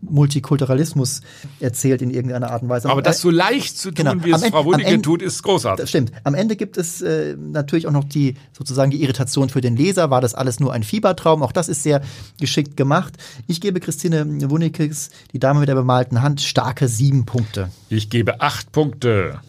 Multikulturalismus 0.02 1.22
erzählt 1.60 2.02
in 2.02 2.10
irgendeiner 2.12 2.52
Art 2.52 2.64
und 2.64 2.70
Weise. 2.70 2.90
Aber 2.90 3.02
das 3.02 3.20
so 3.22 3.30
leicht 3.30 3.78
zu 3.78 3.92
tun, 3.92 4.06
Genau. 4.06 4.24
wie 4.26 4.32
es 4.32 4.42
Ende- 4.42 4.52
Frau 4.58 4.72
Ende- 4.74 5.02
tut, 5.02 5.22
ist 5.22 5.42
großartig. 5.44 5.82
Das 5.84 5.90
stimmt. 5.90 6.12
Am 6.24 6.34
Ende 6.36 6.56
gibt 6.56 6.78
es 6.78 7.02
äh, 7.02 7.36
natürlich 7.38 7.88
auch 7.88 7.92
noch 7.92 8.04
die 8.04 8.36
sozusagen 8.58 8.92
die 8.92 9.02
Irritation 9.04 9.50
für 9.50 9.62
den 9.62 9.76
Leser. 9.76 10.10
War 10.10 10.22
das 10.22 10.36
alles 10.36 10.60
nur 10.60 10.74
ein 10.74 10.84
Fiebertraum? 10.84 11.42
Auch 11.44 11.52
das 11.52 11.70
ist 11.70 11.84
sehr 11.84 12.02
geschickt 12.40 12.78
gemacht. 12.78 13.14
Ich 13.48 13.60
gebe 13.62 13.80
Christine 13.80 14.50
Wunikes, 14.50 15.10
die 15.34 15.40
Dame 15.40 15.60
mit 15.62 15.70
der 15.70 15.76
bemalten 15.76 16.22
Hand, 16.22 16.42
starke 16.42 16.88
sieben 16.88 17.26
Punkte. 17.26 17.70
Ich 17.90 18.10
gebe 18.10 18.42
acht 18.42 18.72
Punkte. 18.72 19.40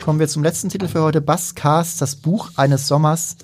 Kommen 0.00 0.18
wir 0.20 0.28
zum 0.28 0.42
letzten 0.42 0.68
Titel 0.68 0.88
für 0.88 1.02
heute. 1.02 1.20
Basscast, 1.20 2.02
das 2.02 2.16
Buch 2.16 2.50
eines 2.56 2.86
Sommers, 2.88 3.36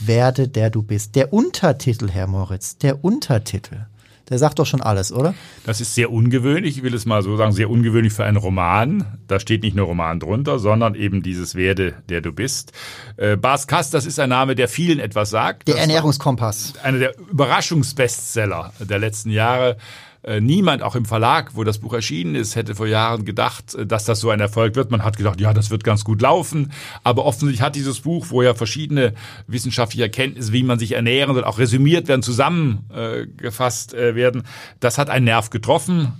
Werde 0.00 0.48
der 0.48 0.70
du 0.70 0.82
bist. 0.82 1.16
Der 1.16 1.32
Untertitel, 1.32 2.08
Herr 2.08 2.26
Moritz, 2.28 2.78
der 2.78 3.04
Untertitel. 3.04 3.86
Der 4.30 4.38
sagt 4.38 4.58
doch 4.58 4.66
schon 4.66 4.82
alles, 4.82 5.10
oder? 5.12 5.34
Das 5.64 5.80
ist 5.80 5.94
sehr 5.94 6.10
ungewöhnlich, 6.12 6.76
ich 6.78 6.82
will 6.82 6.94
es 6.94 7.06
mal 7.06 7.22
so 7.22 7.36
sagen, 7.36 7.52
sehr 7.52 7.70
ungewöhnlich 7.70 8.12
für 8.12 8.24
einen 8.24 8.36
Roman. 8.36 9.18
Da 9.26 9.40
steht 9.40 9.62
nicht 9.62 9.74
nur 9.74 9.86
Roman 9.86 10.20
drunter, 10.20 10.58
sondern 10.58 10.94
eben 10.94 11.22
dieses 11.22 11.54
Werde, 11.54 11.94
der 12.08 12.20
du 12.20 12.32
bist. 12.32 12.72
Äh, 13.16 13.36
Bas 13.36 13.66
Kass, 13.66 13.90
das 13.90 14.04
ist 14.06 14.18
ein 14.20 14.28
Name, 14.28 14.54
der 14.54 14.68
vielen 14.68 14.98
etwas 14.98 15.30
sagt. 15.30 15.66
Der 15.68 15.74
Das 15.76 15.82
Ernährungskompass. 15.82 16.74
einer 16.82 16.98
der 16.98 17.14
Überraschungsbestseller 17.18 18.72
der 18.80 18.98
letzten 18.98 19.30
Jahre. 19.30 19.76
Äh, 20.22 20.40
Niemand, 20.40 20.82
auch 20.82 20.96
im 20.96 21.04
Verlag, 21.04 21.54
wo 21.54 21.64
das 21.64 21.78
Buch 21.78 21.92
erschienen 21.92 22.34
ist, 22.34 22.56
hätte 22.56 22.74
vor 22.74 22.86
Jahren 22.86 23.24
gedacht, 23.24 23.74
äh, 23.74 23.86
dass 23.86 24.04
das 24.04 24.20
so 24.20 24.30
ein 24.30 24.40
Erfolg 24.40 24.74
wird. 24.74 24.90
Man 24.90 25.04
hat 25.04 25.16
gedacht, 25.16 25.40
ja, 25.40 25.54
das 25.54 25.70
wird 25.70 25.84
ganz 25.84 26.04
gut 26.04 26.20
laufen. 26.22 26.72
Aber 27.04 27.24
offensichtlich 27.24 27.62
hat 27.62 27.76
dieses 27.76 28.00
Buch, 28.00 28.26
wo 28.30 28.42
ja 28.42 28.54
verschiedene 28.54 29.14
wissenschaftliche 29.46 30.04
Erkenntnisse, 30.04 30.52
wie 30.52 30.62
man 30.62 30.78
sich 30.78 30.92
ernähren 30.92 31.34
soll, 31.34 31.44
auch 31.44 31.58
resümiert 31.58 32.08
werden, 32.08 32.22
zusammengefasst 32.22 33.94
äh, 33.94 34.14
werden, 34.14 34.42
das 34.80 34.98
hat 34.98 35.10
einen 35.10 35.26
Nerv 35.26 35.50
getroffen. 35.50 36.12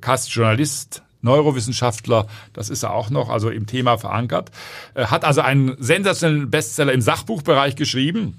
Kast, 0.00 0.34
Journalist, 0.34 1.02
Neurowissenschaftler, 1.22 2.26
das 2.52 2.70
ist 2.70 2.82
er 2.82 2.92
auch 2.92 3.10
noch, 3.10 3.30
also 3.30 3.50
im 3.50 3.66
Thema 3.66 3.98
verankert, 3.98 4.50
hat 4.94 5.24
also 5.24 5.40
einen 5.40 5.76
sensationellen 5.78 6.50
Bestseller 6.50 6.92
im 6.92 7.00
Sachbuchbereich 7.00 7.76
geschrieben 7.76 8.38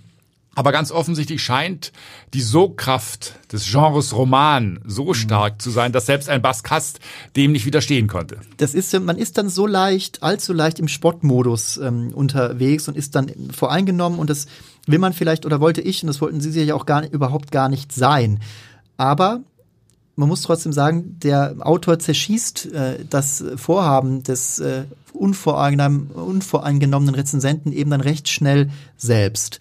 Aber 0.55 0.71
ganz 0.71 0.91
offensichtlich 0.91 1.43
scheint 1.43 1.91
die 2.33 2.41
Sogkraft 2.41 3.33
des 3.51 3.69
Genres 3.69 4.15
Roman 4.15 4.79
so 4.85 5.07
mhm. 5.07 5.13
stark 5.13 5.61
zu 5.61 5.69
sein, 5.69 5.91
dass 5.91 6.05
selbst 6.05 6.29
ein 6.29 6.41
Baskast 6.41 6.99
dem 7.35 7.51
nicht 7.51 7.65
widerstehen 7.65 8.07
konnte. 8.07 8.37
Das 8.57 8.73
ist, 8.73 8.97
man 9.01 9.17
ist 9.17 9.37
dann 9.37 9.49
so 9.49 9.67
leicht, 9.67 10.23
allzu 10.23 10.53
leicht 10.53 10.79
im 10.79 10.87
Spottmodus 10.87 11.77
ähm, 11.77 12.13
unterwegs 12.13 12.87
und 12.87 12.95
ist 12.95 13.15
dann 13.15 13.29
voreingenommen 13.51 14.17
und 14.17 14.29
das 14.29 14.47
will 14.87 14.99
man 14.99 15.11
vielleicht 15.11 15.45
oder 15.45 15.59
wollte 15.59 15.81
ich 15.81 16.03
und 16.03 16.07
das 16.07 16.21
wollten 16.21 16.39
Sie 16.39 16.51
sich 16.51 16.65
ja 16.65 16.75
auch 16.75 16.85
gar, 16.85 17.05
überhaupt 17.05 17.51
gar 17.51 17.67
nicht 17.67 17.91
sein. 17.91 18.39
Aber 18.95 19.41
man 20.15 20.29
muss 20.29 20.43
trotzdem 20.43 20.71
sagen, 20.71 21.19
der 21.21 21.55
Autor 21.59 21.99
zerschießt 21.99 22.71
äh, 22.71 22.99
das 23.09 23.43
Vorhaben 23.57 24.23
des 24.23 24.59
äh, 24.59 24.85
unvoreingenommenen 25.11 27.15
Rezensenten 27.15 27.73
eben 27.73 27.89
dann 27.89 28.01
recht 28.01 28.29
schnell 28.29 28.69
selbst. 28.97 29.59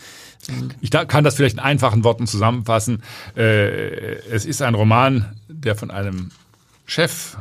Ich 0.81 0.91
kann 0.91 1.25
das 1.25 1.37
vielleicht 1.37 1.55
in 1.55 1.61
einfachen 1.61 2.05
Worten 2.05 2.27
zusammenfassen. 2.27 3.03
Äh, 3.37 4.19
es 4.31 4.45
ist 4.45 4.63
ein 4.63 4.75
Roman, 4.75 5.37
der 5.49 5.75
von 5.75 5.91
einem 5.91 6.31
Chef 6.87 7.37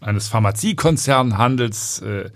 eines 0.00 0.28
Pharmaziekonzernhandels 0.28 2.00
äh, 2.00 2.30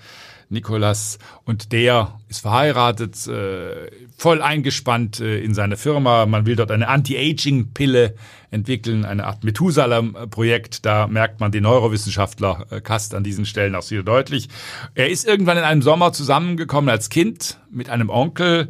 Nikolas, 0.49 1.18
und 1.44 1.73
der 1.73 2.20
ist 2.28 2.40
verheiratet, 2.40 3.26
äh, 3.26 3.90
voll 4.16 4.40
eingespannt 4.40 5.18
in 5.18 5.54
seine 5.54 5.76
Firma. 5.76 6.25
Man 6.25 6.46
will 6.46 6.54
dort 6.54 6.70
eine 6.70 6.87
Anti-Aging-Pille 6.87 8.14
entwickeln, 8.52 9.04
eine 9.04 9.26
Art 9.26 9.42
Methusalem-Projekt. 9.42 10.87
Da 10.87 11.08
merkt 11.08 11.40
man 11.40 11.50
den 11.50 11.64
Neurowissenschaftler 11.64 12.80
Kast 12.85 13.14
an 13.14 13.25
diesen 13.25 13.44
Stellen 13.44 13.75
auch 13.75 13.82
sehr 13.82 14.04
deutlich. 14.04 14.49
Er 14.94 15.11
ist 15.11 15.26
irgendwann 15.26 15.58
in 15.58 15.64
einem 15.64 15.82
Sommer 15.82 16.12
zusammengekommen 16.12 16.90
als 16.90 17.11
Kind 17.11 17.58
mit 17.68 17.90
einem 17.90 18.08
Onkel, 18.08 18.68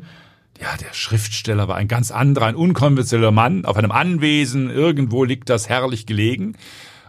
ja, 0.60 0.76
der 0.76 0.92
Schriftsteller 0.92 1.68
war 1.68 1.76
ein 1.76 1.88
ganz 1.88 2.10
anderer, 2.10 2.46
ein 2.46 2.54
unkonventioneller 2.54 3.30
Mann 3.30 3.64
auf 3.64 3.76
einem 3.76 3.90
Anwesen. 3.90 4.70
Irgendwo 4.70 5.24
liegt 5.24 5.48
das 5.48 5.68
herrlich 5.68 6.06
gelegen. 6.06 6.56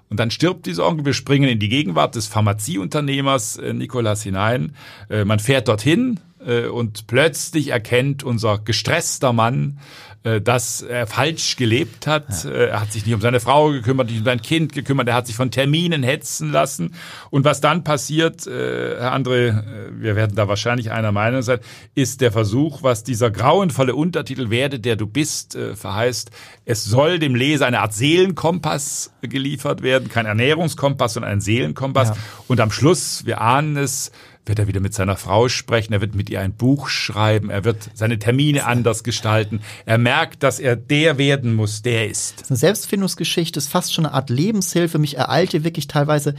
Und 0.10 0.20
dann 0.20 0.32
stirbt 0.32 0.66
dieser 0.66 0.86
Onkel. 0.86 1.06
Wir 1.06 1.13
springen 1.13 1.50
in 1.50 1.60
die 1.60 1.70
Gegenwart 1.70 2.16
des 2.16 2.27
Pharmazieunternehmers 2.27 3.58
äh, 3.58 3.74
Nikolas 3.74 4.24
hinein. 4.24 4.74
Äh, 5.10 5.25
man 5.25 5.39
fährt 5.39 5.68
dorthin 5.68 6.20
äh, 6.48 6.68
und 6.68 7.08
plötzlich 7.08 7.70
erkennt 7.70 8.24
unser 8.24 8.60
gestresster 8.60 9.34
Mann, 9.34 9.80
äh, 10.24 10.42
dass 10.42 10.82
er 10.82 11.06
falsch 11.06 11.58
gelebt 11.58 12.08
hat. 12.08 12.44
Ja. 12.44 12.51
Äh, 12.51 12.68
er 12.70 12.82
hat 12.82 12.92
sich 12.92 13.06
nicht 13.06 13.13
um 13.13 13.22
seine 13.22 13.39
Frau 13.39 13.70
gekümmert, 13.72 14.08
nicht 14.08 14.20
um 14.20 14.25
sein 14.25 14.42
Kind 14.42 14.74
gekümmert, 14.74 15.08
er 15.08 15.13
hat 15.13 15.27
sich 15.27 15.36
von 15.36 15.51
Terminen 15.51 16.04
hetzen 16.04 16.51
lassen. 16.51 16.96
Und 17.30 17.46
was 17.46 17.62
dann 17.62 17.84
passiert, 17.84 18.48
äh, 18.48 18.98
Herr 19.00 19.13
André, 19.13 19.63
wir 20.00 20.16
werden 20.16 20.36
da 20.36 20.48
wahrscheinlich 20.48 20.92
einer 20.92 21.12
Meinung 21.12 21.42
sein, 21.42 21.60
ist 21.96 22.22
der 22.22 22.32
Versuch, 22.32 22.84
was 22.84 23.04
dieser 23.04 23.30
grauenvolle 23.30 23.96
Untertitel 23.96 24.50
Werde, 24.50 24.80
der 24.80 24.96
du 24.96 25.08
bist, 25.08 25.58
verheißt. 25.75 26.32
Es 26.66 26.84
soll 26.84 27.20
dem 27.20 27.36
Leser 27.36 27.66
eine 27.66 27.80
Art 27.80 27.94
Seelenkompass 27.94 29.12
geliefert 29.22 29.82
werden, 29.82 30.10
kein 30.10 30.25
Ernährungskompass, 30.25 31.13
sondern 31.13 31.32
ein 31.32 31.42
Seelenkompass. 31.42 32.10
Ja. 32.10 32.18
Und 32.48 32.60
am 32.60 32.72
Schluss, 32.72 33.25
wir 33.25 33.42
ahnen 33.42 33.77
es, 33.77 34.12
wird 34.48 34.60
er 34.60 34.68
wieder 34.68 34.80
mit 34.80 34.94
seiner 34.94 35.18
Frau 35.18 35.50
sprechen, 35.50 35.94
er 35.94 36.01
wird 36.01 36.16
mit 36.16 36.30
ihr 36.30 36.42
ein 36.42 36.54
Buch 36.54 36.88
schreiben, 36.88 37.50
er 37.50 37.63
wird 37.63 37.89
seine 37.94 38.20
Termine 38.20 38.66
anders 38.66 39.04
gestalten. 39.04 39.62
Er 39.86 39.98
merkt, 39.98 40.44
dass 40.44 40.60
er 40.60 40.75
der 40.75 41.18
werden 41.18 41.54
muss, 41.54 41.82
der 41.82 42.10
ist. 42.10 42.36
Das 42.36 42.44
ist 42.44 42.51
eine 42.51 42.58
Selbstfindungsgeschichte, 42.58 43.58
ist 43.58 43.70
fast 43.70 43.94
schon 43.94 44.06
eine 44.06 44.13
Art 44.13 44.30
Lebenshilfe. 44.30 45.00
Mich 45.00 45.18
ereilte 45.18 45.63
wirklich 45.63 45.88
teilweise 45.88 46.36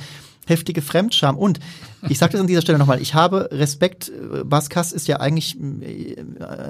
heftige 0.48 0.82
Fremdscham. 0.82 1.36
Und 1.36 1.60
ich 2.08 2.18
sage 2.18 2.32
das 2.32 2.40
an 2.40 2.46
dieser 2.46 2.62
Stelle 2.62 2.78
nochmal, 2.78 3.00
ich 3.00 3.14
habe 3.14 3.50
Respekt, 3.52 4.10
Bas 4.44 4.70
Kass 4.70 4.92
ist 4.92 5.06
ja 5.06 5.20
eigentlich 5.20 5.58
äh, 5.60 6.16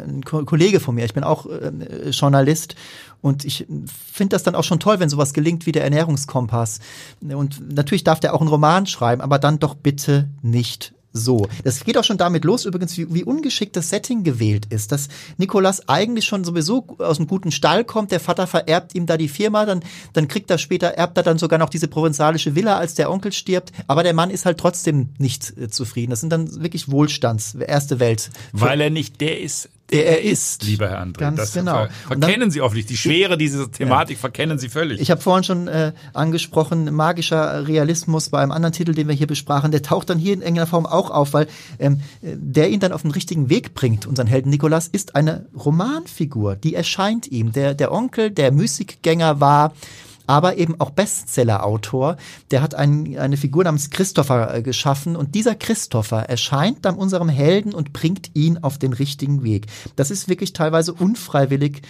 ein 0.04 0.22
Kollege 0.24 0.80
von 0.80 0.94
mir, 0.94 1.04
ich 1.04 1.14
bin 1.14 1.24
auch 1.24 1.46
äh, 1.46 2.10
Journalist 2.10 2.74
und 3.20 3.44
ich 3.44 3.66
finde 4.12 4.34
das 4.34 4.42
dann 4.42 4.54
auch 4.54 4.64
schon 4.64 4.80
toll, 4.80 5.00
wenn 5.00 5.08
sowas 5.08 5.32
gelingt 5.32 5.66
wie 5.66 5.72
der 5.72 5.84
Ernährungskompass. 5.84 6.80
Und 7.20 7.72
natürlich 7.74 8.04
darf 8.04 8.20
der 8.20 8.34
auch 8.34 8.40
einen 8.40 8.50
Roman 8.50 8.86
schreiben, 8.86 9.22
aber 9.22 9.38
dann 9.38 9.58
doch 9.58 9.74
bitte 9.74 10.28
nicht 10.42 10.94
so. 11.18 11.46
Das 11.64 11.84
geht 11.84 11.98
auch 11.98 12.04
schon 12.04 12.16
damit 12.16 12.44
los, 12.44 12.64
übrigens, 12.64 12.96
wie, 12.96 13.12
wie 13.12 13.24
ungeschickt 13.24 13.76
das 13.76 13.90
Setting 13.90 14.24
gewählt 14.24 14.66
ist. 14.70 14.92
Dass 14.92 15.08
Nikolas 15.36 15.88
eigentlich 15.88 16.24
schon 16.24 16.44
sowieso 16.44 16.86
aus 16.98 17.18
einem 17.18 17.26
guten 17.26 17.50
Stall 17.50 17.84
kommt, 17.84 18.12
der 18.12 18.20
Vater 18.20 18.46
vererbt 18.46 18.94
ihm 18.94 19.06
da 19.06 19.16
die 19.16 19.28
Firma, 19.28 19.66
dann, 19.66 19.80
dann 20.12 20.28
kriegt 20.28 20.50
er 20.50 20.58
später, 20.58 20.88
erbt 20.88 21.16
er 21.16 21.22
dann 21.22 21.38
sogar 21.38 21.58
noch 21.58 21.68
diese 21.68 21.88
provenzalische 21.88 22.54
Villa, 22.54 22.78
als 22.78 22.94
der 22.94 23.10
Onkel 23.10 23.32
stirbt. 23.32 23.72
Aber 23.86 24.02
der 24.02 24.14
Mann 24.14 24.30
ist 24.30 24.46
halt 24.46 24.58
trotzdem 24.58 25.10
nicht 25.18 25.56
äh, 25.58 25.68
zufrieden. 25.68 26.10
Das 26.10 26.20
sind 26.20 26.30
dann 26.30 26.62
wirklich 26.62 26.90
Wohlstands, 26.90 27.54
erste 27.54 28.00
Welt. 28.00 28.30
Weil 28.52 28.80
er 28.80 28.90
nicht 28.90 29.20
der 29.20 29.40
ist, 29.40 29.68
der 29.90 30.06
er 30.06 30.22
ist. 30.22 30.64
Lieber 30.64 30.88
Herr 30.88 31.02
André. 31.02 31.18
Ganz 31.18 31.36
das 31.36 31.52
genau. 31.52 31.86
verkennen 32.06 32.40
dann, 32.40 32.50
Sie 32.50 32.60
offensichtlich. 32.60 33.00
Die 33.00 33.08
Schwere 33.08 33.38
dieser 33.38 33.70
Thematik 33.70 34.16
ja. 34.16 34.20
verkennen 34.20 34.58
Sie 34.58 34.68
völlig. 34.68 35.00
Ich 35.00 35.10
habe 35.10 35.20
vorhin 35.20 35.44
schon 35.44 35.68
äh, 35.68 35.92
angesprochen, 36.12 36.92
magischer 36.94 37.66
Realismus 37.66 38.28
bei 38.28 38.40
einem 38.40 38.52
anderen 38.52 38.72
Titel, 38.72 38.92
den 38.92 39.08
wir 39.08 39.14
hier 39.14 39.26
besprachen, 39.26 39.70
der 39.70 39.82
taucht 39.82 40.10
dann 40.10 40.18
hier 40.18 40.34
in 40.34 40.40
irgendeiner 40.40 40.66
Form 40.66 40.86
auch 40.86 41.10
auf, 41.10 41.32
weil 41.32 41.46
ähm, 41.78 42.00
der 42.22 42.70
ihn 42.70 42.80
dann 42.80 42.92
auf 42.92 43.02
den 43.02 43.10
richtigen 43.12 43.48
Weg 43.48 43.74
bringt. 43.74 44.06
Unseren 44.06 44.26
Helden 44.26 44.50
Nikolas 44.50 44.88
ist 44.88 45.14
eine 45.14 45.46
Romanfigur, 45.54 46.56
die 46.56 46.74
erscheint 46.74 47.26
ihm. 47.28 47.52
Der, 47.52 47.74
der 47.74 47.92
Onkel, 47.92 48.30
der 48.30 48.52
Musikgänger 48.52 49.40
war, 49.40 49.72
aber 50.28 50.58
eben 50.58 50.78
auch 50.78 50.90
Bestseller-Autor. 50.90 52.16
Der 52.52 52.62
hat 52.62 52.74
ein, 52.74 53.18
eine 53.18 53.36
Figur 53.36 53.64
namens 53.64 53.90
Christopher 53.90 54.54
äh, 54.54 54.62
geschaffen 54.62 55.16
und 55.16 55.34
dieser 55.34 55.56
Christopher 55.56 56.28
erscheint 56.28 56.84
dann 56.84 56.94
unserem 56.94 57.30
Helden 57.30 57.74
und 57.74 57.92
bringt 57.92 58.30
ihn 58.34 58.58
auf 58.58 58.78
den 58.78 58.92
richtigen 58.92 59.42
Weg. 59.42 59.66
Das 59.96 60.10
ist 60.10 60.28
wirklich 60.28 60.52
teilweise 60.52 60.92
unfreiwillig 60.92 61.82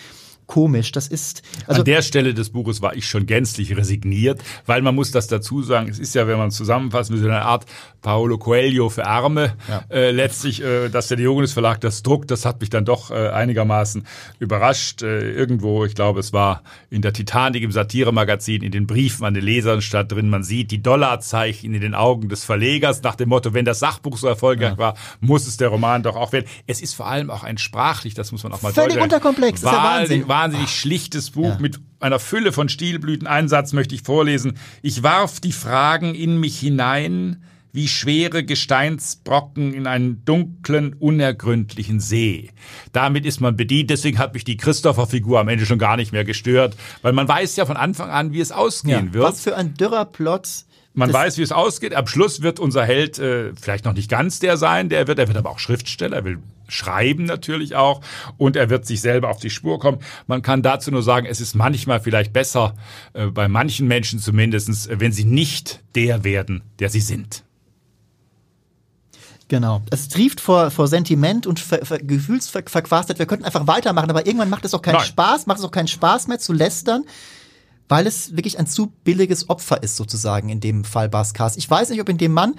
komisch. 0.49 0.91
Das 0.91 1.07
ist 1.07 1.43
also 1.69 1.83
an 1.83 1.85
der 1.85 2.03
Stelle 2.03 2.35
des 2.35 2.51
Buches 2.51 2.83
war 2.83 2.97
ich 2.97 3.07
schon 3.07 3.27
gänzlich 3.27 3.77
resigniert, 3.77 4.43
weil 4.67 4.83
man 4.83 4.97
muss 4.97 5.13
das 5.13 5.29
dazu 5.29 5.63
sagen. 5.63 5.89
Es 5.89 6.01
ist 6.01 6.17
ja, 6.17 6.27
wenn 6.27 6.39
man 6.39 6.51
zusammenfassen 6.51 7.15
will, 7.15 7.23
so 7.23 7.29
eine 7.29 7.43
Art 7.43 7.67
Paolo 8.03 8.39
Coelho 8.39 8.89
für 8.89 9.07
Arme. 9.07 9.55
Ja. 9.69 9.85
Äh, 9.91 10.11
letztlich, 10.11 10.63
äh, 10.63 10.89
dass 10.89 11.09
der 11.09 11.17
Diogenes 11.17 11.53
Verlag 11.53 11.81
das 11.81 12.03
druckt, 12.03 12.31
das 12.31 12.45
hat 12.45 12.61
mich 12.61 12.71
dann 12.71 12.85
doch 12.85 13.11
äh, 13.11 13.29
einigermaßen 13.29 14.07
überrascht. 14.39 15.03
Äh, 15.03 15.31
irgendwo, 15.33 15.85
ich 15.85 15.95
glaube, 15.95 16.21
es 16.21 16.33
war 16.33 16.63
in 16.91 17.03
der 17.03 17.13
Titanic 17.13 17.63
im 17.63 17.71
Satiremagazin, 17.71 18.63
in 18.63 18.73
den 18.73 18.87
Briefen 18.87 19.25
an 19.25 19.35
die 19.35 19.41
Leser 19.41 19.81
statt 19.83 20.11
drin. 20.11 20.31
Man 20.31 20.43
sieht 20.43 20.71
die 20.71 20.83
Dollarzeichen 20.83 21.75
in 21.75 21.81
den 21.81 21.95
Augen 21.95 22.29
des 22.29 22.45
Verlegers 22.45 23.03
nach 23.03 23.17
dem 23.17 23.29
Motto, 23.29 23.53
wenn 23.53 23.67
das 23.67 23.81
Sachbuch 23.81 24.17
so 24.17 24.27
erfolgreich 24.27 24.73
ja. 24.73 24.79
war, 24.79 24.95
muss 25.21 25.47
es 25.47 25.59
der 25.59 25.69
Roman 25.69 26.03
doch 26.03 26.17
auch 26.17 26.33
werden. 26.33 26.47
Es 26.67 26.81
ist 26.81 26.95
vor 26.95 27.07
allem 27.07 27.31
auch 27.31 27.45
ein 27.45 27.59
sprachlich, 27.59 28.15
das 28.15 28.33
muss 28.33 28.43
man 28.43 28.53
auch 28.53 28.63
mal 28.63 28.73
Völlig 28.73 28.99
unterkomplex, 28.99 29.61
das 29.61 29.71
ist 29.71 29.77
ja 29.77 29.85
Wahnsinn. 29.85 30.29
Wahnsinnig 30.43 30.71
schlichtes 30.71 31.31
Buch 31.31 31.55
ja. 31.55 31.59
mit 31.59 31.81
einer 32.01 32.19
Fülle 32.19 32.53
von 32.53 32.69
Stilblüten. 32.69 33.27
Einen 33.27 33.49
Satz 33.49 33.73
möchte 33.73 33.95
ich 33.95 34.03
vorlesen. 34.03 34.55
Ich 34.83 35.03
warf 35.03 35.41
die 35.41 35.53
Fragen 35.53 36.15
in 36.15 36.39
mich 36.39 36.59
hinein, 36.59 37.43
wie 37.73 37.89
schwere 37.89 38.45
Gesteinsbrocken 38.45 39.75
in 39.75 39.87
einen 39.87 40.25
dunklen, 40.25 40.95
unergründlichen 40.95 42.01
See. 42.01 42.51
Damit 42.93 43.27
ist 43.27 43.41
man 43.41 43.57
bedient, 43.57 43.91
deswegen 43.91 44.19
hat 44.19 44.35
mich 44.35 44.45
die 44.45 44.57
Christopher-Figur 44.57 45.39
am 45.41 45.49
Ende 45.49 45.67
schon 45.67 45.79
gar 45.79 45.97
nicht 45.97 46.13
mehr 46.13 46.25
gestört, 46.25 46.77
weil 47.03 47.13
man 47.13 47.29
weiß 47.29 47.57
ja 47.57 47.67
von 47.67 47.77
Anfang 47.77 48.11
an, 48.11 48.33
wie 48.33 48.41
es 48.41 48.53
ausgehen 48.53 49.09
ja, 49.09 49.15
wird. 49.15 49.25
Was 49.25 49.43
für 49.43 49.57
ein 49.57 49.75
dürrer 49.75 50.07
Plot. 50.07 50.65
Man 50.99 51.13
weiß, 51.13 51.39
wie 51.39 51.43
es 51.43 51.53
ausgeht. 51.53 51.95
Am 51.95 52.09
Schluss 52.09 52.43
wird 52.43 52.59
unser 52.59 52.85
Held 52.85 53.19
äh, 53.19 53.53
vielleicht 53.55 53.85
noch 53.85 53.93
nicht 53.93 54.11
ganz 54.11 54.41
der 54.41 54.57
sein, 54.57 54.89
der 54.89 55.07
wird, 55.07 55.19
er 55.21 55.29
wird 55.29 55.37
aber 55.37 55.51
auch 55.51 55.61
Schriftsteller, 55.61 56.17
er 56.17 56.25
will 56.25 56.39
schreiben 56.67 57.25
natürlich 57.25 57.77
auch 57.77 58.03
und 58.37 58.57
er 58.57 58.69
wird 58.69 58.85
sich 58.85 59.01
selber 59.01 59.31
auf 59.31 59.39
die 59.39 59.49
Spur 59.49 59.79
kommen. 59.79 60.01
Man 60.27 60.43
kann 60.43 60.61
dazu 60.61 60.91
nur 60.91 61.03
sagen, 61.03 61.27
es 61.27 61.41
ist 61.41 61.55
manchmal 61.55 62.01
vielleicht 62.01 62.33
besser, 62.33 62.75
äh, 63.15 63.27
bei 63.27 63.49
manchen 63.49 63.87
Menschen 63.87 64.19
zumindestens, 64.19 64.89
wenn 64.91 65.13
sie 65.13 65.25
nicht 65.25 65.81
der 65.95 66.25
werden, 66.25 66.63
der 66.79 66.91
sie 66.91 67.01
sind. 67.01 67.45
Genau. 69.47 69.83
Es 69.91 70.09
trieft 70.09 70.41
vor, 70.41 70.71
vor 70.71 70.89
Sentiment 70.89 71.47
und 71.47 71.59
ver, 71.59 71.87
ver, 71.87 72.01
Gefühlsverquastert. 72.01 73.19
Wir 73.19 73.27
könnten 73.27 73.47
einfach 73.47 73.67
weitermachen, 73.67 74.11
aber 74.11 74.27
irgendwann 74.27 74.51
macht 74.51 74.65
es 74.67 74.75
auch 74.75 74.83
keinen 74.83 74.97
Nein. 74.97 75.07
Spaß, 75.07 75.47
macht 75.47 75.61
es 75.61 75.65
auch 75.65 75.71
keinen 75.71 75.89
Spaß 75.89 76.27
mehr 76.27 76.39
zu 76.39 76.53
lästern, 76.53 77.05
weil 77.89 78.07
es 78.07 78.37
wirklich 78.37 78.59
ein 78.59 78.67
zu 78.67 78.93
billiges 79.05 79.49
Opfer 79.49 79.83
ist, 79.83 79.97
sozusagen, 79.97 80.49
in 80.49 80.61
dem 80.61 80.85
Fall 80.85 81.09
Baskas. 81.09 81.57
Ich 81.57 81.69
weiß 81.69 81.91
nicht, 81.91 82.01
ob 82.01 82.09
in 82.09 82.19
dem 82.19 82.33
Mann 82.33 82.55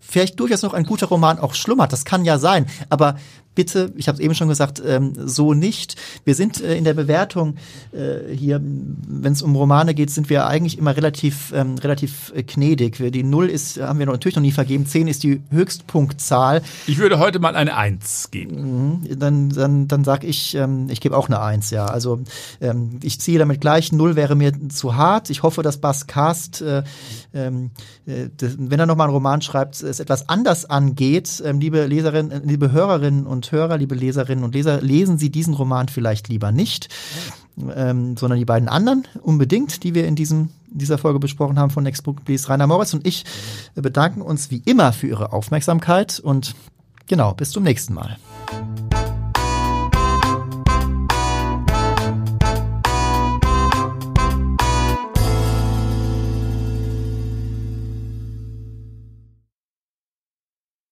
vielleicht 0.00 0.40
durchaus 0.40 0.62
noch 0.62 0.74
ein 0.74 0.84
guter 0.84 1.06
Roman 1.06 1.38
auch 1.38 1.54
schlummert. 1.54 1.92
Das 1.92 2.04
kann 2.04 2.24
ja 2.24 2.38
sein. 2.38 2.66
Aber 2.88 3.16
bitte, 3.54 3.92
ich 3.96 4.08
habe 4.08 4.16
es 4.16 4.20
eben 4.20 4.34
schon 4.34 4.48
gesagt, 4.48 4.82
ähm, 4.84 5.12
so 5.16 5.54
nicht. 5.54 5.96
Wir 6.24 6.34
sind 6.34 6.60
äh, 6.60 6.76
in 6.76 6.84
der 6.84 6.94
Bewertung 6.94 7.56
äh, 7.92 8.34
hier, 8.34 8.60
wenn 8.62 9.32
es 9.32 9.42
um 9.42 9.54
Romane 9.56 9.94
geht, 9.94 10.10
sind 10.10 10.30
wir 10.30 10.46
eigentlich 10.46 10.78
immer 10.78 10.96
relativ 10.96 11.52
ähm, 11.54 11.76
relativ 11.78 12.32
äh, 12.34 12.42
gnädig. 12.42 12.96
Die 13.12 13.22
Null 13.22 13.48
ist, 13.48 13.80
haben 13.80 13.98
wir 13.98 14.06
natürlich 14.06 14.36
noch 14.36 14.42
nie 14.42 14.52
vergeben. 14.52 14.86
Zehn 14.86 15.06
ist 15.06 15.22
die 15.22 15.42
Höchstpunktzahl. 15.50 16.62
Ich 16.86 16.98
würde 16.98 17.18
heute 17.18 17.38
mal 17.38 17.56
eine 17.56 17.76
Eins 17.76 18.30
geben. 18.30 19.00
Mhm, 19.02 19.18
dann 19.18 19.48
dann 19.50 19.88
dann 19.88 20.04
sag 20.04 20.24
ich, 20.24 20.54
ähm, 20.54 20.88
ich 20.90 21.00
gebe 21.00 21.16
auch 21.16 21.28
eine 21.28 21.40
Eins. 21.40 21.70
Ja, 21.70 21.86
also 21.86 22.20
ähm, 22.60 22.98
ich 23.02 23.20
ziehe 23.20 23.38
damit 23.38 23.60
gleich. 23.60 23.92
Null 23.92 24.16
wäre 24.16 24.34
mir 24.34 24.52
zu 24.68 24.96
hart. 24.96 25.30
Ich 25.30 25.42
hoffe, 25.42 25.62
dass 25.62 25.78
Bas 25.78 26.06
Cast, 26.06 26.62
äh, 26.62 26.82
ähm, 27.34 27.70
äh, 28.06 28.28
wenn 28.38 28.80
er 28.80 28.86
noch 28.86 28.96
mal 28.96 29.04
einen 29.04 29.12
Roman 29.12 29.42
schreibt, 29.42 29.82
es 29.82 30.00
etwas 30.00 30.28
anders 30.28 30.68
angeht. 30.68 31.42
Ähm, 31.44 31.60
liebe 31.60 31.86
Leserinnen, 31.86 32.42
liebe 32.46 32.72
Hörerinnen 32.72 33.26
und 33.26 33.41
und 33.42 33.50
Hörer, 33.50 33.76
liebe 33.76 33.96
Leserinnen 33.96 34.44
und 34.44 34.54
Leser, 34.54 34.80
lesen 34.80 35.18
Sie 35.18 35.28
diesen 35.28 35.54
Roman 35.54 35.88
vielleicht 35.88 36.28
lieber 36.28 36.52
nicht, 36.52 36.88
ähm, 37.74 38.16
sondern 38.16 38.38
die 38.38 38.44
beiden 38.44 38.68
anderen 38.68 39.08
unbedingt, 39.20 39.82
die 39.82 39.96
wir 39.96 40.06
in 40.06 40.14
diesem, 40.14 40.50
dieser 40.68 40.96
Folge 40.96 41.18
besprochen 41.18 41.58
haben 41.58 41.70
von 41.70 41.82
Next 41.82 42.04
Book 42.04 42.24
Please. 42.24 42.48
Rainer 42.48 42.68
Moritz 42.68 42.94
und 42.94 43.04
ich 43.04 43.24
bedanken 43.74 44.22
uns 44.22 44.52
wie 44.52 44.62
immer 44.64 44.92
für 44.92 45.08
Ihre 45.08 45.32
Aufmerksamkeit 45.32 46.20
und 46.20 46.54
genau, 47.08 47.34
bis 47.34 47.50
zum 47.50 47.64
nächsten 47.64 47.94
Mal. 47.94 48.16